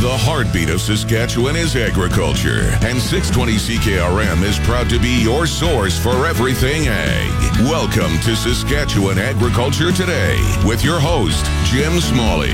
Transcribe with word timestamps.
The 0.00 0.16
heartbeat 0.16 0.70
of 0.70 0.80
Saskatchewan 0.80 1.56
is 1.56 1.76
agriculture, 1.76 2.70
and 2.80 2.98
620 2.98 3.52
CKRM 3.56 4.42
is 4.44 4.58
proud 4.60 4.88
to 4.88 4.98
be 4.98 5.22
your 5.22 5.46
source 5.46 6.02
for 6.02 6.24
everything 6.24 6.88
ag. 6.88 7.60
Welcome 7.68 8.18
to 8.20 8.34
Saskatchewan 8.34 9.18
Agriculture 9.18 9.92
Today 9.92 10.40
with 10.64 10.82
your 10.82 10.98
host, 10.98 11.44
Jim 11.70 12.00
Smalley. 12.00 12.48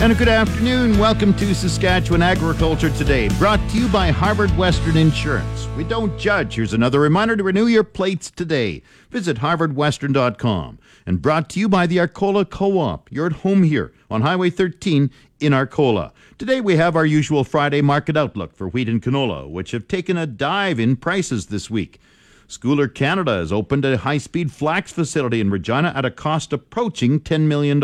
And 0.00 0.10
a 0.10 0.14
good 0.14 0.28
afternoon. 0.28 0.98
Welcome 0.98 1.34
to 1.34 1.54
Saskatchewan 1.54 2.22
Agriculture 2.22 2.88
Today, 2.88 3.28
brought 3.38 3.60
to 3.68 3.76
you 3.76 3.88
by 3.88 4.10
Harvard 4.10 4.56
Western 4.56 4.96
Insurance. 4.96 5.68
We 5.76 5.84
don't 5.84 6.18
judge. 6.18 6.54
Here's 6.54 6.72
another 6.72 6.98
reminder 6.98 7.36
to 7.36 7.44
renew 7.44 7.66
your 7.66 7.84
plates 7.84 8.30
today. 8.30 8.80
Visit 9.10 9.36
harvardwestern.com. 9.36 10.78
And 11.06 11.20
brought 11.20 11.50
to 11.50 11.60
you 11.60 11.68
by 11.68 11.86
the 11.86 11.98
Arcola 11.98 12.48
Co 12.48 12.78
op. 12.78 13.12
You're 13.12 13.26
at 13.26 13.32
home 13.32 13.62
here 13.62 13.92
on 14.10 14.22
Highway 14.22 14.48
13 14.48 15.10
in 15.38 15.52
Arcola. 15.52 16.12
Today 16.38 16.62
we 16.62 16.76
have 16.76 16.96
our 16.96 17.04
usual 17.04 17.44
Friday 17.44 17.82
market 17.82 18.16
outlook 18.16 18.54
for 18.54 18.68
wheat 18.68 18.88
and 18.88 19.02
canola, 19.02 19.48
which 19.48 19.72
have 19.72 19.86
taken 19.86 20.16
a 20.16 20.26
dive 20.26 20.80
in 20.80 20.96
prices 20.96 21.46
this 21.46 21.68
week. 21.68 22.00
Scoular 22.48 22.88
Canada 22.88 23.32
has 23.32 23.52
opened 23.52 23.84
a 23.84 23.98
high 23.98 24.18
speed 24.18 24.50
flax 24.50 24.92
facility 24.92 25.40
in 25.40 25.50
Regina 25.50 25.92
at 25.94 26.06
a 26.06 26.10
cost 26.10 26.52
approaching 26.52 27.20
$10 27.20 27.42
million. 27.42 27.80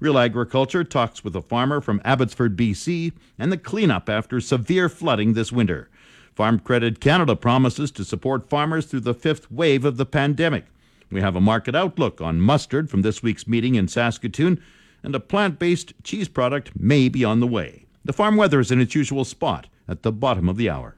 Real 0.00 0.18
Agriculture 0.18 0.84
talks 0.84 1.22
with 1.22 1.36
a 1.36 1.42
farmer 1.42 1.80
from 1.80 2.00
Abbotsford, 2.04 2.56
BC, 2.56 3.12
and 3.38 3.52
the 3.52 3.58
cleanup 3.58 4.08
after 4.08 4.40
severe 4.40 4.88
flooding 4.88 5.34
this 5.34 5.52
winter. 5.52 5.88
Farm 6.34 6.60
Credit 6.60 7.00
Canada 7.00 7.34
promises 7.34 7.90
to 7.92 8.04
support 8.04 8.48
farmers 8.48 8.86
through 8.86 9.00
the 9.00 9.14
fifth 9.14 9.50
wave 9.50 9.84
of 9.84 9.96
the 9.96 10.06
pandemic. 10.06 10.66
We 11.10 11.20
have 11.20 11.36
a 11.36 11.40
market 11.40 11.74
outlook 11.74 12.20
on 12.20 12.40
mustard 12.40 12.90
from 12.90 13.02
this 13.02 13.22
week's 13.22 13.46
meeting 13.46 13.74
in 13.74 13.88
Saskatoon, 13.88 14.62
and 15.02 15.14
a 15.14 15.20
plant 15.20 15.58
based 15.58 15.94
cheese 16.02 16.28
product 16.28 16.72
may 16.78 17.08
be 17.08 17.24
on 17.24 17.40
the 17.40 17.46
way. 17.46 17.86
The 18.04 18.12
farm 18.12 18.36
weather 18.36 18.60
is 18.60 18.70
in 18.70 18.80
its 18.80 18.94
usual 18.94 19.24
spot 19.24 19.68
at 19.86 20.02
the 20.02 20.12
bottom 20.12 20.48
of 20.48 20.56
the 20.56 20.68
hour. 20.68 20.96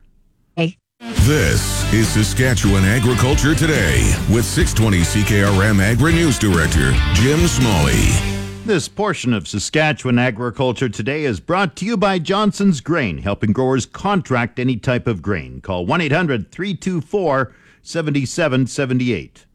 Hey. 0.56 0.76
This 1.22 1.92
is 1.92 2.08
Saskatchewan 2.08 2.84
Agriculture 2.84 3.54
Today 3.54 4.14
with 4.32 4.44
620 4.44 5.00
CKRM 5.00 5.80
Agri 5.80 6.12
News 6.12 6.38
Director 6.38 6.92
Jim 7.14 7.46
Smalley. 7.46 8.30
This 8.66 8.88
portion 8.88 9.32
of 9.32 9.48
Saskatchewan 9.48 10.18
Agriculture 10.18 10.88
Today 10.88 11.24
is 11.24 11.40
brought 11.40 11.76
to 11.76 11.86
you 11.86 11.96
by 11.96 12.18
Johnson's 12.18 12.80
Grain, 12.80 13.18
helping 13.18 13.52
growers 13.52 13.86
contract 13.86 14.58
any 14.58 14.76
type 14.76 15.06
of 15.06 15.22
grain. 15.22 15.60
Call 15.60 15.86
1 15.86 16.00
800 16.02 16.52
324 16.52 17.54
7778. 17.82 19.46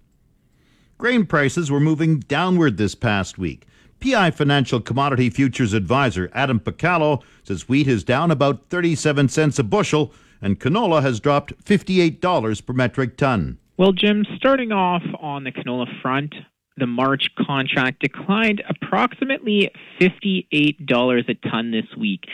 Grain 0.97 1.25
prices 1.25 1.69
were 1.69 1.81
moving 1.81 2.19
downward 2.21 2.77
this 2.77 2.95
past 2.95 3.37
week. 3.37 3.67
PI 3.99 4.31
Financial 4.31 4.79
Commodity 4.79 5.29
Futures 5.29 5.73
Advisor 5.73 6.29
Adam 6.33 6.57
Picallo 6.57 7.21
says 7.43 7.67
wheat 7.67 7.87
is 7.87 8.05
down 8.05 8.31
about 8.31 8.69
37 8.69 9.27
cents 9.27 9.59
a 9.59 9.63
bushel 9.63 10.13
and 10.41 10.57
canola 10.57 11.01
has 11.01 11.19
dropped 11.19 11.53
$58 11.65 12.65
per 12.65 12.73
metric 12.73 13.17
ton. 13.17 13.57
Well, 13.75 13.91
Jim, 13.91 14.25
starting 14.37 14.71
off 14.71 15.03
on 15.19 15.43
the 15.43 15.51
canola 15.51 15.87
front, 16.01 16.33
the 16.77 16.87
March 16.87 17.29
contract 17.45 17.99
declined 17.99 18.63
approximately 18.69 19.71
$58 19.99 21.29
a 21.29 21.49
ton 21.49 21.71
this 21.71 21.87
week. 21.97 22.25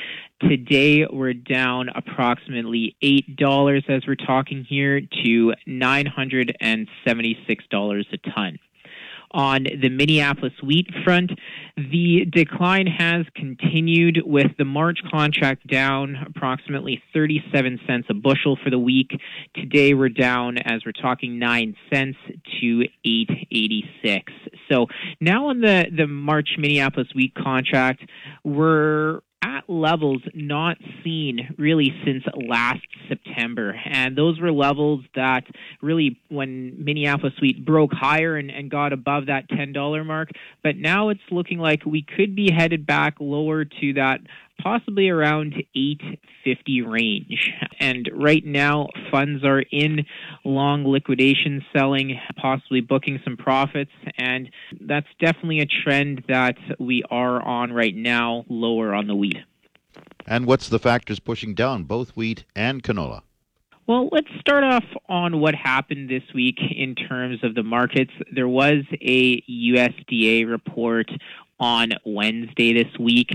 Today, 0.49 1.05
we're 1.11 1.33
down 1.33 1.89
approximately 1.93 2.95
$8 3.03 3.83
as 3.87 4.07
we're 4.07 4.15
talking 4.15 4.65
here 4.67 5.01
to 5.01 5.53
$976 5.67 8.05
a 8.11 8.17
ton. 8.29 8.57
On 9.33 9.63
the 9.63 9.89
Minneapolis 9.89 10.53
wheat 10.61 10.89
front, 11.05 11.31
the 11.77 12.25
decline 12.25 12.87
has 12.87 13.25
continued 13.35 14.21
with 14.25 14.51
the 14.57 14.65
March 14.65 14.99
contract 15.09 15.65
down 15.67 16.17
approximately 16.25 17.01
37 17.13 17.79
cents 17.87 18.07
a 18.09 18.13
bushel 18.13 18.57
for 18.61 18.69
the 18.69 18.79
week. 18.79 19.11
Today 19.55 19.93
we're 19.93 20.09
down 20.09 20.57
as 20.57 20.81
we're 20.85 20.91
talking 20.91 21.39
9 21.39 21.75
cents 21.93 22.17
to 22.59 22.83
8.86. 23.05 24.23
So 24.69 24.87
now 25.21 25.47
on 25.47 25.61
the 25.61 25.85
the 25.95 26.07
March 26.07 26.55
Minneapolis 26.57 27.07
wheat 27.15 27.33
contract, 27.35 28.03
we're 28.43 29.21
at 29.43 29.63
levels 29.67 30.21
not 30.33 30.77
seen 31.03 31.55
really 31.57 31.93
since 32.05 32.23
last 32.47 32.81
September. 33.09 33.75
And 33.85 34.15
those 34.15 34.39
were 34.39 34.51
levels 34.51 35.03
that 35.15 35.43
really, 35.81 36.19
when 36.29 36.83
Minneapolis 36.83 37.33
wheat 37.41 37.65
broke 37.65 37.91
higher 37.93 38.37
and, 38.37 38.51
and 38.51 38.69
got 38.69 38.93
above 38.93 39.27
that 39.27 39.49
$10 39.49 40.05
mark, 40.05 40.29
but 40.63 40.77
now 40.77 41.09
it's 41.09 41.19
looking 41.31 41.59
like 41.59 41.85
we 41.85 42.03
could 42.03 42.35
be 42.35 42.51
headed 42.51 42.85
back 42.85 43.15
lower 43.19 43.65
to 43.65 43.93
that 43.93 44.19
possibly 44.61 45.09
around 45.09 45.53
850 45.75 46.81
range. 46.81 47.51
And 47.79 48.09
right 48.13 48.45
now, 48.45 48.87
funds 49.09 49.43
are 49.43 49.61
in 49.61 50.05
long 50.43 50.85
liquidation 50.85 51.63
selling, 51.75 52.19
possibly 52.37 52.81
booking 52.81 53.19
some 53.23 53.37
profits. 53.37 53.91
And 54.17 54.49
that's 54.79 55.07
definitely 55.19 55.59
a 55.59 55.65
trend 55.83 56.23
that 56.27 56.57
we 56.79 57.03
are 57.09 57.41
on 57.41 57.71
right 57.73 57.95
now, 57.95 58.45
lower 58.49 58.93
on 58.93 59.07
the 59.07 59.15
wheat. 59.15 59.37
And 60.27 60.45
what's 60.45 60.69
the 60.69 60.79
factors 60.79 61.19
pushing 61.19 61.55
down 61.55 61.83
both 61.83 62.11
wheat 62.15 62.45
and 62.55 62.83
canola? 62.83 63.21
Well, 63.87 64.09
let's 64.11 64.29
start 64.39 64.63
off 64.63 64.85
on 65.09 65.41
what 65.41 65.55
happened 65.55 66.09
this 66.09 66.23
week 66.33 66.59
in 66.59 66.95
terms 66.95 67.43
of 67.43 67.55
the 67.55 67.63
markets. 67.63 68.11
There 68.33 68.47
was 68.47 68.83
a 69.01 69.41
USDA 69.41 70.47
report 70.49 71.09
on 71.61 71.91
Wednesday 72.03 72.73
this 72.73 72.99
week. 72.99 73.29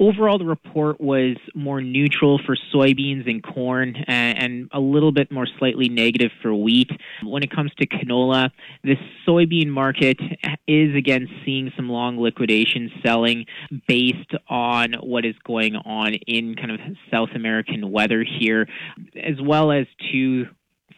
Overall, 0.00 0.38
the 0.38 0.46
report 0.46 1.00
was 1.00 1.36
more 1.54 1.80
neutral 1.80 2.40
for 2.44 2.56
soybeans 2.74 3.28
and 3.30 3.42
corn 3.42 3.94
and, 4.08 4.68
a 4.72 4.80
little 4.80 5.12
bit 5.12 5.30
more 5.30 5.46
slightly 5.58 5.88
negative 5.88 6.30
for 6.40 6.54
wheat. 6.54 6.90
When 7.22 7.42
it 7.42 7.50
comes 7.50 7.72
to 7.78 7.86
canola, 7.86 8.50
the 8.82 8.96
soybean 9.26 9.68
market 9.68 10.18
is 10.66 10.96
again 10.96 11.28
seeing 11.44 11.70
some 11.76 11.88
long 11.88 12.18
liquidation 12.18 12.90
selling 13.04 13.44
based 13.86 14.32
on 14.48 14.94
what 14.94 15.24
is 15.24 15.34
going 15.44 15.76
on 15.76 16.14
in 16.26 16.54
kind 16.54 16.70
of 16.70 16.80
South 17.12 17.30
American 17.34 17.90
weather 17.90 18.24
here, 18.24 18.66
as 19.14 19.40
well 19.40 19.70
as 19.70 19.86
to 20.12 20.46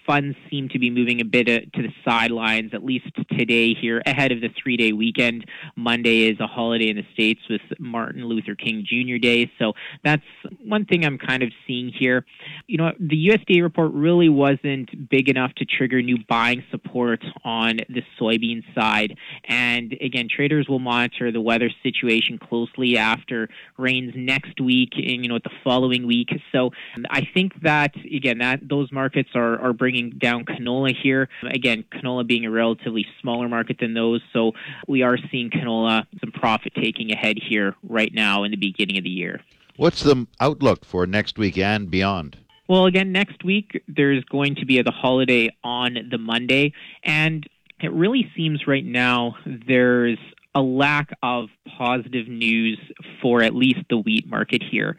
funds 0.08 0.36
seem 0.48 0.70
to 0.70 0.78
be 0.78 0.88
moving 0.88 1.20
a 1.20 1.24
bit 1.24 1.48
uh, 1.48 1.60
to 1.76 1.82
the 1.82 1.92
sidelines, 2.02 2.72
at 2.72 2.82
least 2.82 3.06
today 3.36 3.74
here, 3.74 4.02
ahead 4.06 4.32
of 4.32 4.40
the 4.40 4.48
three 4.60 4.76
day 4.76 4.92
weekend. 4.92 5.44
Monday 5.76 6.30
is 6.30 6.40
a 6.40 6.46
holiday 6.46 6.88
in 6.88 6.96
the 6.96 7.06
States 7.12 7.40
with 7.50 7.60
Martin 7.78 8.24
Luther 8.24 8.54
King 8.54 8.86
Jr. 8.86 9.18
Day. 9.18 9.50
So 9.58 9.74
that's 10.02 10.22
one 10.64 10.86
thing 10.86 11.04
I'm 11.04 11.18
kind 11.18 11.42
of 11.42 11.50
seeing 11.66 11.92
here. 11.92 12.24
You 12.66 12.78
know, 12.78 12.92
the 12.98 13.28
USDA 13.28 13.62
report 13.62 13.92
really 13.92 14.30
wasn't 14.30 15.10
big 15.10 15.28
enough 15.28 15.54
to 15.56 15.66
trigger 15.66 16.00
new 16.00 16.16
buying 16.26 16.64
support 16.70 17.22
on 17.44 17.80
the 17.90 18.02
soybean 18.18 18.62
side. 18.74 19.18
And 19.44 19.92
again, 20.00 20.28
traders 20.34 20.68
will 20.68 20.78
monitor 20.78 21.30
the 21.30 21.40
weather 21.42 21.70
situation 21.82 22.38
closely 22.38 22.96
after 22.96 23.50
rains 23.76 24.14
next 24.16 24.58
week 24.58 24.92
and, 24.96 25.22
you 25.22 25.28
know, 25.28 25.38
the 25.38 25.50
following 25.62 26.06
week. 26.06 26.30
So 26.50 26.70
I 27.10 27.28
think 27.34 27.60
that, 27.60 27.94
again, 27.96 28.38
that 28.38 28.66
those 28.66 28.90
markets 28.90 29.30
are, 29.34 29.60
are 29.60 29.74
bringing 29.74 29.97
bringing 29.98 30.18
down 30.18 30.44
canola 30.44 30.94
here. 30.94 31.28
Again, 31.42 31.84
canola 31.92 32.26
being 32.26 32.44
a 32.44 32.50
relatively 32.50 33.06
smaller 33.20 33.48
market 33.48 33.78
than 33.80 33.94
those, 33.94 34.20
so 34.32 34.52
we 34.86 35.02
are 35.02 35.16
seeing 35.30 35.50
canola 35.50 36.06
some 36.20 36.32
profit 36.32 36.72
taking 36.74 37.10
ahead 37.12 37.36
here 37.40 37.74
right 37.82 38.12
now 38.12 38.44
in 38.44 38.50
the 38.50 38.56
beginning 38.56 38.98
of 38.98 39.04
the 39.04 39.10
year. 39.10 39.40
What's 39.76 40.02
the 40.02 40.26
outlook 40.40 40.84
for 40.84 41.06
next 41.06 41.38
week 41.38 41.58
and 41.58 41.90
beyond? 41.90 42.36
Well, 42.68 42.86
again, 42.86 43.12
next 43.12 43.44
week 43.44 43.82
there's 43.88 44.24
going 44.24 44.56
to 44.56 44.66
be 44.66 44.80
the 44.82 44.90
holiday 44.90 45.50
on 45.64 45.96
the 46.10 46.18
Monday, 46.18 46.74
and 47.02 47.48
it 47.80 47.92
really 47.92 48.30
seems 48.36 48.66
right 48.66 48.84
now 48.84 49.36
there's 49.46 50.18
a 50.54 50.60
lack 50.60 51.16
of 51.22 51.48
positive 51.76 52.26
news 52.26 52.78
for 53.22 53.42
at 53.42 53.54
least 53.54 53.80
the 53.88 53.96
wheat 53.96 54.28
market 54.28 54.62
here. 54.62 54.96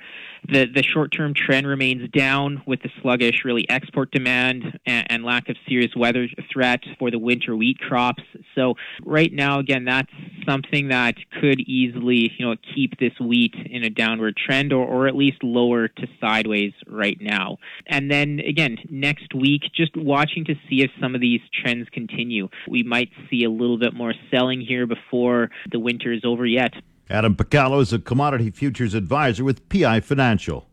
The, 0.48 0.66
the 0.66 0.84
short 0.84 1.12
term 1.12 1.34
trend 1.34 1.68
remains 1.68 2.10
down 2.12 2.62
with 2.66 2.82
the 2.82 2.90
sluggish, 3.02 3.44
really 3.46 3.70
export 3.70 4.12
demand 4.12 4.80
and, 4.86 5.12
and 5.12 5.24
lack 5.24 5.50
of 5.50 5.56
serious 5.68 5.92
weather 5.96 6.28
threat 6.52 6.82
for 6.98 7.12
the 7.12 7.20
winter 7.20 7.56
wheat 7.56 7.80
crops. 7.80 8.24
So, 8.56 8.76
right 9.04 9.32
now, 9.32 9.60
again, 9.60 9.86
that's 9.86 10.12
something 10.48 10.90
that 10.90 11.16
could 11.40 11.60
easily 11.60 12.32
you 12.38 12.46
know, 12.46 12.56
keep 12.76 12.98
this 13.00 13.14
wheat 13.20 13.54
in 13.70 13.84
a 13.84 13.90
downward 13.90 14.38
trend 14.38 14.74
or, 14.74 14.86
or 14.86 15.08
at 15.08 15.16
least 15.16 15.44
lower 15.44 15.88
to 15.88 16.08
sideways 16.20 16.74
right 16.88 17.18
now. 17.20 17.58
And 17.88 18.10
then, 18.10 18.40
again, 18.40 18.78
next 18.90 19.34
week, 19.34 19.64
just 19.76 19.96
watching 19.96 20.46
to 20.46 20.56
see 20.70 20.82
if 20.82 20.92
some 21.02 21.16
of 21.16 21.22
these 21.22 21.42
trends 21.54 21.88
continue. 21.92 22.50
We 22.68 22.84
might 22.84 23.10
see 23.30 23.44
a 23.44 23.50
little 23.50 23.78
bit 23.78 23.94
more 23.94 24.14
selling 24.32 24.62
here 24.62 24.88
before 24.88 25.50
the 25.72 25.80
winter 25.80 26.12
is 26.12 26.22
over 26.24 26.46
yet. 26.46 26.74
Adam 27.12 27.36
Picallo 27.36 27.82
is 27.82 27.92
a 27.92 27.98
commodity 27.98 28.52
futures 28.52 28.94
advisor 28.94 29.44
with 29.44 29.68
PI 29.70 30.02
Financial. 30.02 30.70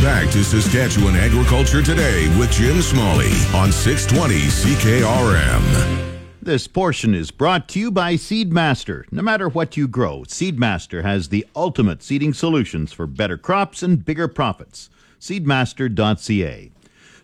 Back 0.00 0.30
to 0.30 0.42
Saskatchewan 0.42 1.14
Agriculture 1.16 1.82
Today 1.82 2.26
with 2.38 2.50
Jim 2.52 2.80
Smalley 2.80 3.30
on 3.54 3.70
620 3.70 4.34
CKRM. 4.34 6.20
This 6.40 6.66
portion 6.66 7.14
is 7.14 7.30
brought 7.30 7.68
to 7.70 7.80
you 7.80 7.90
by 7.90 8.14
Seedmaster. 8.14 9.04
No 9.12 9.20
matter 9.20 9.48
what 9.48 9.76
you 9.76 9.86
grow, 9.86 10.20
Seedmaster 10.20 11.02
has 11.02 11.28
the 11.28 11.46
ultimate 11.54 12.02
seeding 12.02 12.32
solutions 12.32 12.90
for 12.92 13.06
better 13.06 13.36
crops 13.36 13.82
and 13.82 14.02
bigger 14.02 14.28
profits. 14.28 14.88
Seedmaster.ca. 15.20 16.70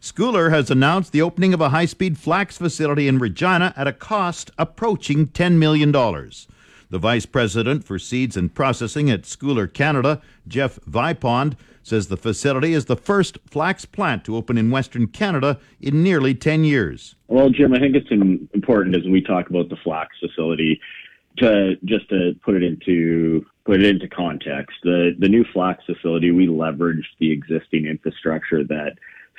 Scoular 0.01 0.51
has 0.51 0.71
announced 0.71 1.13
the 1.13 1.23
opening 1.23 1.55
of 1.55 1.61
a 1.63 1.71
high 1.71 1.87
speed 1.87 2.19
flax 2.19 2.59
facility 2.59 3.09
in 3.09 3.19
Regina 3.19 3.73
at 3.75 3.87
a 3.87 3.93
cost 3.93 4.51
approaching 4.59 5.29
$10 5.29 5.57
million. 5.57 5.93
The 6.91 6.99
vice 6.99 7.25
president 7.25 7.85
for 7.85 8.01
seeds 8.01 8.37
and 8.37 8.53
processing 8.53 9.11
at 9.11 9.23
Scoular 9.23 9.73
Canada, 9.73 10.21
Jeff 10.49 10.81
Vipond, 10.81 11.57
says 11.85 12.09
the 12.09 12.17
facility 12.17 12.73
is 12.73 12.87
the 12.87 12.97
first 12.97 13.39
flax 13.47 13.85
plant 13.85 14.25
to 14.25 14.37
open 14.37 14.59
in 14.59 14.73
Western 14.73 15.07
Canada 15.07 15.61
in 15.81 16.03
nearly 16.03 16.35
10 16.35 16.65
years. 16.65 17.15
Well, 17.29 17.49
Jim, 17.49 17.73
I 17.73 17.79
think 17.79 17.95
it's 17.95 18.11
important 18.11 18.97
as 18.97 19.05
we 19.05 19.23
talk 19.23 19.51
about 19.51 19.69
the 19.69 19.77
flax 19.77 20.17
facility 20.19 20.81
to 21.39 21.77
just 21.85 22.09
to 22.09 22.35
put 22.45 22.57
it 22.57 22.65
into 22.65 23.47
put 23.65 23.81
it 23.81 23.87
into 23.87 24.09
context. 24.09 24.77
The 24.83 25.15
the 25.17 25.29
new 25.29 25.45
flax 25.53 25.85
facility 25.87 26.33
we 26.33 26.49
leveraged 26.49 27.05
the 27.21 27.31
existing 27.31 27.87
infrastructure 27.87 28.65
that 28.65 28.97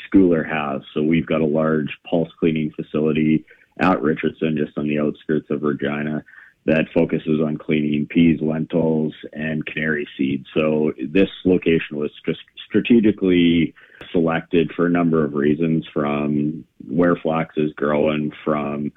Scoular 0.08 0.48
has. 0.48 0.84
So 0.94 1.04
we've 1.04 1.28
got 1.28 1.42
a 1.42 1.46
large 1.46 1.90
pulse 2.10 2.30
cleaning 2.40 2.72
facility 2.72 3.46
at 3.80 4.02
Richardson, 4.02 4.56
just 4.56 4.78
on 4.78 4.88
the 4.88 5.00
outskirts 5.00 5.50
of 5.50 5.64
Regina 5.64 6.24
that 6.66 6.86
focuses 6.94 7.42
on 7.42 7.58
cleaning 7.58 8.06
peas, 8.06 8.40
lentils, 8.42 9.14
and 9.34 9.66
canary 9.66 10.08
seeds. 10.18 10.46
So 10.54 10.94
this 11.10 11.30
location 11.44 11.98
was 11.98 12.12
just 12.26 12.40
strategically 12.68 13.74
selected 14.12 14.72
for 14.76 14.86
a 14.86 14.90
number 14.90 15.26
of 15.26 15.34
reasons 15.34 15.88
from 15.92 16.64
where 16.88 17.16
flax 17.16 17.56
is 17.58 17.74
growing, 17.74 18.32
from 18.44 18.92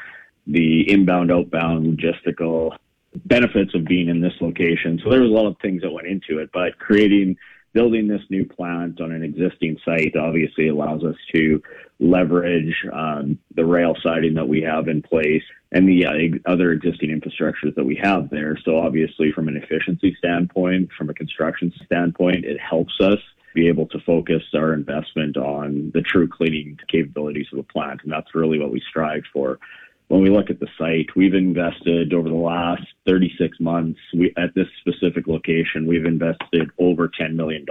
the 0.46 0.90
inbound, 0.90 1.32
outbound 1.32 1.98
logistical 1.98 2.76
benefits 3.24 3.74
of 3.74 3.84
being 3.84 4.08
in 4.08 4.20
this 4.20 4.34
location. 4.40 5.00
So 5.02 5.10
there 5.10 5.22
was 5.22 5.30
a 5.30 5.34
lot 5.34 5.46
of 5.46 5.56
things 5.62 5.82
that 5.82 5.90
went 5.90 6.06
into 6.06 6.40
it, 6.40 6.50
but 6.52 6.78
creating 6.78 7.36
building 7.74 8.08
this 8.08 8.22
new 8.30 8.46
plant 8.46 9.00
on 9.00 9.12
an 9.12 9.22
existing 9.22 9.76
site 9.84 10.16
obviously 10.16 10.68
allows 10.68 11.04
us 11.04 11.16
to 11.34 11.60
leverage 12.00 12.74
um, 12.92 13.38
the 13.54 13.64
rail 13.64 13.94
siding 14.02 14.34
that 14.34 14.48
we 14.48 14.62
have 14.62 14.88
in 14.88 15.02
place 15.02 15.42
and 15.72 15.88
the 15.88 16.06
uh, 16.06 16.50
other 16.50 16.72
existing 16.72 17.10
infrastructures 17.10 17.74
that 17.74 17.84
we 17.84 17.98
have 18.00 18.30
there. 18.30 18.56
So 18.64 18.78
obviously, 18.78 19.32
from 19.32 19.48
an 19.48 19.56
efficiency 19.56 20.14
standpoint, 20.16 20.90
from 20.96 21.10
a 21.10 21.14
construction 21.14 21.72
standpoint, 21.84 22.44
it 22.44 22.58
helps 22.60 22.94
us 23.00 23.18
be 23.54 23.68
able 23.68 23.86
to 23.86 24.00
focus 24.00 24.42
our 24.54 24.72
investment 24.72 25.36
on 25.36 25.90
the 25.94 26.00
true 26.00 26.28
cleaning 26.28 26.78
capabilities 26.88 27.46
of 27.52 27.58
the 27.58 27.64
plant, 27.64 28.00
and 28.02 28.12
that's 28.12 28.34
really 28.34 28.58
what 28.58 28.72
we 28.72 28.82
strive 28.88 29.22
for 29.32 29.58
when 30.08 30.22
we 30.22 30.30
look 30.30 30.50
at 30.50 30.60
the 30.60 30.68
site, 30.78 31.16
we've 31.16 31.34
invested 31.34 32.12
over 32.12 32.28
the 32.28 32.34
last 32.34 32.84
36 33.06 33.58
months 33.60 33.98
we, 34.14 34.32
at 34.36 34.54
this 34.54 34.68
specific 34.80 35.26
location, 35.26 35.86
we've 35.86 36.04
invested 36.04 36.70
over 36.78 37.08
$10 37.08 37.34
million 37.34 37.64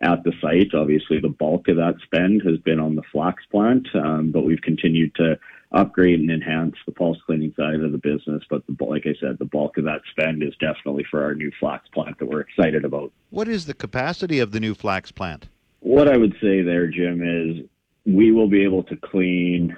at 0.00 0.24
the 0.24 0.32
site. 0.40 0.74
Obviously, 0.74 1.20
the 1.20 1.28
bulk 1.28 1.68
of 1.68 1.76
that 1.76 1.96
spend 2.02 2.42
has 2.42 2.58
been 2.58 2.80
on 2.80 2.96
the 2.96 3.02
flax 3.12 3.44
plant, 3.50 3.86
um, 3.94 4.32
but 4.32 4.44
we've 4.44 4.62
continued 4.62 5.14
to 5.16 5.38
upgrade 5.72 6.20
and 6.20 6.30
enhance 6.30 6.76
the 6.86 6.92
pulse 6.92 7.18
cleaning 7.24 7.52
side 7.56 7.80
of 7.80 7.92
the 7.92 7.98
business. 7.98 8.42
But 8.48 8.62
the, 8.66 8.84
like 8.84 9.06
I 9.06 9.14
said, 9.20 9.38
the 9.38 9.44
bulk 9.44 9.78
of 9.78 9.84
that 9.84 10.00
spend 10.10 10.42
is 10.42 10.54
definitely 10.60 11.04
for 11.10 11.22
our 11.22 11.34
new 11.34 11.50
flax 11.60 11.88
plant 11.88 12.18
that 12.18 12.26
we're 12.26 12.40
excited 12.40 12.84
about. 12.84 13.12
What 13.30 13.48
is 13.48 13.66
the 13.66 13.74
capacity 13.74 14.38
of 14.38 14.52
the 14.52 14.60
new 14.60 14.74
flax 14.74 15.10
plant? 15.10 15.48
What 15.80 16.08
I 16.08 16.16
would 16.16 16.34
say 16.40 16.62
there, 16.62 16.86
Jim, 16.88 17.22
is 17.22 17.66
we 18.04 18.32
will 18.32 18.48
be 18.48 18.64
able 18.64 18.82
to 18.84 18.96
clean 18.96 19.76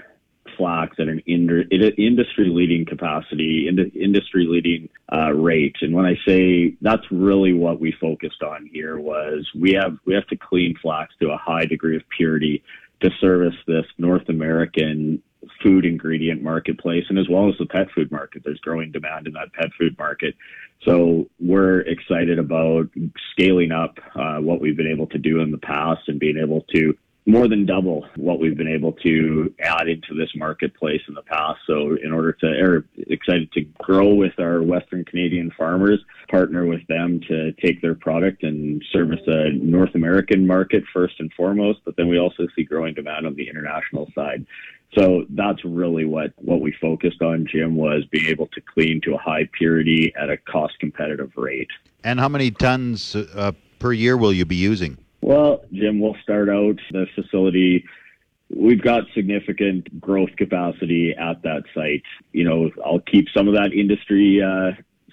flax 0.57 0.97
at 0.99 1.09
an 1.09 1.21
industry 1.21 2.49
leading 2.49 2.85
capacity, 2.85 3.69
industry 3.69 4.47
leading 4.49 4.89
uh, 5.13 5.33
rate. 5.33 5.77
And 5.81 5.95
when 5.95 6.07
I 6.07 6.17
say 6.27 6.77
that's 6.81 7.05
really 7.11 7.53
what 7.53 7.81
we 7.81 7.93
focused 8.01 8.43
on 8.43 8.69
here 8.73 8.99
was 8.99 9.49
we 9.59 9.73
have 9.73 9.99
we 10.05 10.15
have 10.15 10.27
to 10.29 10.37
clean 10.37 10.75
flax 10.81 11.15
to 11.21 11.31
a 11.31 11.37
high 11.37 11.67
degree 11.67 11.97
of 11.97 12.03
purity 12.17 12.63
to 13.01 13.11
service 13.21 13.57
this 13.67 13.87
North 13.99 14.29
American 14.29 15.23
food 15.63 15.85
ingredient 15.85 16.43
marketplace 16.43 17.05
and 17.09 17.19
as 17.19 17.29
well 17.29 17.49
as 17.49 17.55
the 17.59 17.67
pet 17.67 17.89
food 17.95 18.11
market. 18.11 18.43
There's 18.45 18.61
growing 18.61 18.93
demand 18.93 19.27
in 19.27 19.35
that 19.35 19.53
pet 19.53 19.71
food 19.79 19.97
market. 19.99 20.35
So 20.85 21.29
we're 21.41 21.81
excited 21.81 22.39
about 22.39 22.89
scaling 23.33 23.73
up 23.73 23.99
uh, 24.15 24.39
what 24.39 24.61
we've 24.61 24.77
been 24.77 24.91
able 24.91 25.07
to 25.09 25.19
do 25.19 25.41
in 25.41 25.51
the 25.51 25.59
past 25.59 26.09
and 26.09 26.19
being 26.19 26.39
able 26.39 26.63
to 26.75 26.97
more 27.27 27.49
than 27.49 27.65
double 27.65 28.07
what 28.17 28.39
we've 28.39 28.57
been 28.57 28.69
able 28.69 28.93
to 28.93 29.53
add 29.61 29.89
into 29.89 30.15
this 30.15 30.31
marketplace 30.35 31.01
in 31.09 31.15
the 31.15 31.23
past. 31.23 31.59
So, 31.67 31.97
in 32.03 32.13
order 32.13 32.33
to, 32.33 32.47
are 32.47 32.85
excited 32.99 33.51
to 33.53 33.63
grow 33.83 34.15
with 34.15 34.39
our 34.39 34.63
Western 34.63 35.05
Canadian 35.05 35.51
farmers, 35.57 36.01
partner 36.29 36.67
with 36.67 36.87
them 36.87 37.21
to 37.29 37.53
take 37.53 37.81
their 37.81 37.95
product 37.95 38.43
and 38.43 38.83
service 38.93 39.21
a 39.27 39.51
North 39.53 39.95
American 39.95 40.47
market 40.47 40.85
first 40.93 41.15
and 41.19 41.33
foremost, 41.33 41.81
but 41.85 41.97
then 41.97 42.09
we 42.09 42.19
also 42.19 42.47
see 42.55 42.63
growing 42.63 42.95
demand 42.95 43.27
on 43.27 43.35
the 43.35 43.49
international 43.49 44.11
side. 44.15 44.47
So 44.95 45.25
that's 45.31 45.65
really 45.65 46.05
what, 46.05 46.33
what 46.37 46.61
we 46.61 46.73
focused 46.81 47.21
on, 47.21 47.47
Jim, 47.51 47.75
was 47.75 48.05
being 48.13 48.27
able 48.27 48.47
to 48.49 48.61
clean 48.61 49.01
to 49.03 49.15
a 49.15 49.19
high 49.19 49.49
purity 49.53 50.13
at 50.21 50.31
a 50.31 50.37
cost 50.37 50.79
competitive 50.79 51.33
rate. 51.37 51.71
And 52.05 52.21
how 52.21 52.29
many 52.29 52.51
tons 52.51 53.17
uh, 53.17 53.53
per 53.81 53.93
year 53.93 54.17
will 54.17 54.33
you 54.33 54.45
be 54.45 54.57
using? 54.57 55.04
Well, 55.25 55.65
Jim, 55.73 56.01
we'll 56.01 56.19
start 56.23 56.51
out 56.51 56.79
the 56.93 57.07
facility. 57.15 57.87
We've 58.55 58.83
got 58.83 59.05
significant 59.15 59.99
growth 59.99 60.37
capacity 60.37 61.15
at 61.19 61.41
that 61.45 61.63
site. 61.75 62.03
You 62.33 62.45
know, 62.45 62.71
I'll 62.85 63.01
keep 63.01 63.29
some 63.35 63.49
of 63.49 63.55
that 63.55 63.73
industry 63.73 64.43
uh, 64.43 64.73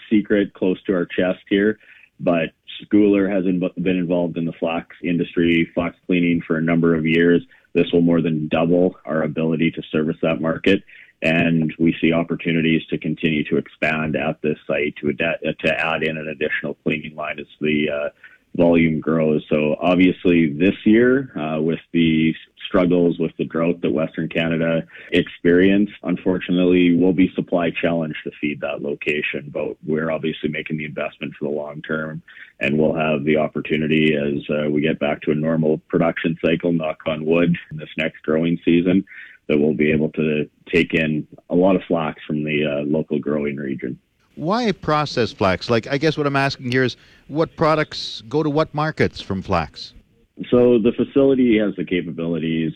secret 0.10 0.54
close 0.54 0.84
to 0.84 0.94
our 0.96 1.06
chest 1.06 1.40
here, 1.48 1.80
but 2.20 2.50
Scoular 2.84 3.32
has 3.32 3.46
been 3.46 3.96
involved 3.98 4.36
in 4.36 4.44
the 4.44 4.52
flax 4.52 4.98
industry, 5.02 5.72
flax 5.74 5.96
cleaning 6.08 6.42
for 6.46 6.58
a 6.58 6.62
number 6.62 6.94
of 6.94 7.06
years. 7.06 7.42
This 7.72 7.90
will 7.94 8.02
more 8.02 8.22
than 8.22 8.50
double 8.50 8.98
our 9.06 9.24
ability 9.24 9.72
to 9.72 9.82
service 9.94 10.18
that 10.22 10.42
market 10.42 10.84
and 11.22 11.74
we 11.78 11.96
see 12.02 12.12
opportunities 12.12 12.82
to 12.88 12.98
continue 12.98 13.44
to 13.44 13.58
expand 13.58 14.16
at 14.16 14.42
this 14.42 14.58
site 14.66 14.96
to, 14.98 15.10
ad- 15.12 15.56
to 15.60 15.80
add 15.80 16.04
in 16.04 16.18
an 16.18 16.28
additional 16.28 16.74
cleaning 16.84 17.16
line 17.16 17.40
as 17.40 17.46
the 17.60 17.90
uh, 17.90 18.10
volume 18.56 19.00
grows. 19.00 19.46
So 19.50 19.76
obviously 19.80 20.52
this 20.54 20.76
year, 20.86 21.32
uh, 21.38 21.62
with 21.62 21.80
the 21.94 22.34
struggles 22.68 23.20
with 23.20 23.32
the 23.38 23.46
drought 23.46 23.82
that 23.82 23.92
Western 23.92 24.30
Canada 24.30 24.84
experienced, 25.12 25.94
unfortunately, 26.04 26.96
we'll 26.96 27.14
be 27.14 27.32
supply 27.36 27.70
challenged 27.70 28.20
to 28.24 28.32
feed 28.40 28.62
that 28.62 28.82
location. 28.82 29.50
But 29.54 29.76
we're 29.86 30.12
obviously 30.12 30.50
making 30.50 30.78
the 30.78 30.86
investment 30.86 31.34
for 31.38 31.46
the 31.46 31.56
long 31.56 31.82
term, 31.82 32.22
and 32.60 32.78
we'll 32.78 32.96
have 32.96 33.26
the 33.26 33.38
opportunity 33.38 34.16
as 34.16 34.44
uh, 34.50 34.70
we 34.70 34.82
get 34.82 35.00
back 35.00 35.22
to 35.24 35.32
a 35.32 35.36
normal 35.36 35.80
production 35.90 36.38
cycle, 36.44 36.72
knock 36.72 37.00
on 37.06 37.26
wood, 37.26 37.58
in 37.72 37.78
this 37.78 37.90
next 37.98 38.22
growing 38.24 38.58
season, 38.64 39.04
that 39.48 39.60
we'll 39.60 39.74
be 39.74 39.92
able 39.92 40.10
to 40.12 40.50
take 40.74 40.94
in 40.94 41.28
a 41.50 41.56
lot 41.56 41.76
of 41.76 41.82
flax 41.88 42.22
from 42.26 42.44
the 42.44 42.66
uh, 42.66 42.86
local 42.86 43.20
growing 43.20 43.58
region. 43.58 44.00
Why 44.36 44.72
processed 44.72 45.38
flax? 45.38 45.70
Like, 45.70 45.88
I 45.88 45.98
guess 45.98 46.18
what 46.18 46.28
I'm 46.28 46.36
asking 46.36 46.72
here 46.72 46.84
is 46.84 46.98
what 47.28 47.56
products 47.56 48.22
go 48.30 48.44
to 48.44 48.50
what 48.50 48.74
markets 48.74 49.22
from 49.22 49.42
flax? 49.42 49.94
So 50.50 50.80
the 50.80 50.92
facility 50.94 51.58
has 51.60 51.76
the 51.76 51.86
capabilities 51.86 52.74